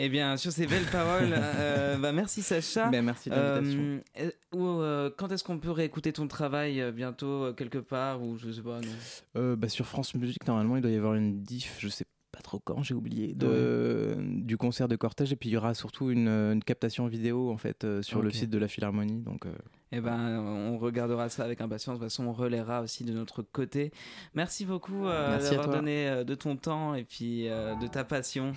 [0.00, 2.88] Eh bien, sur ces belles paroles, euh, bah, merci Sacha.
[2.88, 3.80] Ben, merci de l'invitation.
[3.80, 8.22] Euh, euh, euh, quand est-ce qu'on peut réécouter ton travail euh, bientôt euh, quelque part
[8.22, 8.88] ou je sais pas non?
[9.36, 12.04] Euh, bah, sur France Musique, normalement, il doit y avoir une diff, je sais
[12.48, 15.32] pas trop quand, j'ai oublié, de, du concert de cortège.
[15.32, 18.30] Et puis il y aura surtout une, une captation vidéo en fait euh, sur le
[18.30, 19.20] site de la Philharmonie.
[19.20, 19.52] Donc, euh,
[19.92, 21.98] Eh ben, on regardera ça avec impatience.
[21.98, 23.92] De toute façon, on relaiera aussi de notre côté.
[24.34, 28.52] Merci beaucoup euh, Merci d'avoir donné euh, de ton temps et puis de ta passion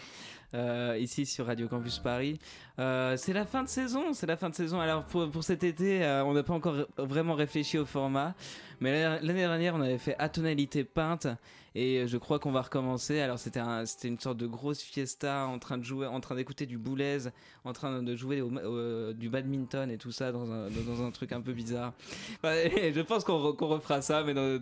[0.53, 2.37] euh, ici sur Radio Campus Paris.
[2.79, 4.13] Euh, c'est la fin de saison.
[4.13, 4.79] C'est la fin de saison.
[4.81, 8.35] Alors pour, pour cet été, euh, on n'a pas encore vraiment réfléchi au format,
[8.79, 11.27] mais l'année l'année dernière, on avait fait à tonalité peinte.
[11.73, 13.19] Et je crois qu'on va recommencer.
[13.21, 16.35] Alors c'était un- c'était une sorte de grosse fiesta en train de jouer, en train
[16.35, 17.19] d'écouter du boulez,
[17.63, 21.53] en train de jouer au- du badminton et tout ça dans un, truc un peu
[21.53, 21.93] bizarre.
[22.43, 24.57] Je pense qu'on re- qu'on refera ça, mais dans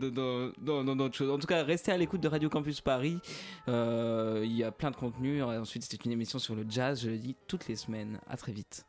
[0.95, 1.31] d'autres choses.
[1.31, 3.19] En tout cas, restez à l'écoute de Radio Campus Paris.
[3.67, 5.41] Euh, Il y a plein de contenu.
[5.43, 7.01] Ensuite, c'était une émission sur le jazz.
[7.01, 8.19] Je le dis toutes les semaines.
[8.27, 8.85] À très vite.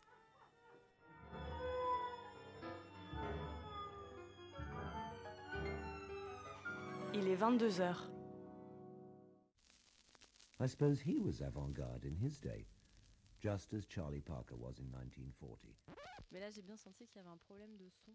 [7.13, 7.97] Il est 22h.
[10.61, 12.67] I suppose he was avant-garde in his day,
[13.41, 15.75] just as Charlie Parker was in 1940.
[16.31, 18.13] Mais là, j'ai bien senti qu'il y avait un problème de son.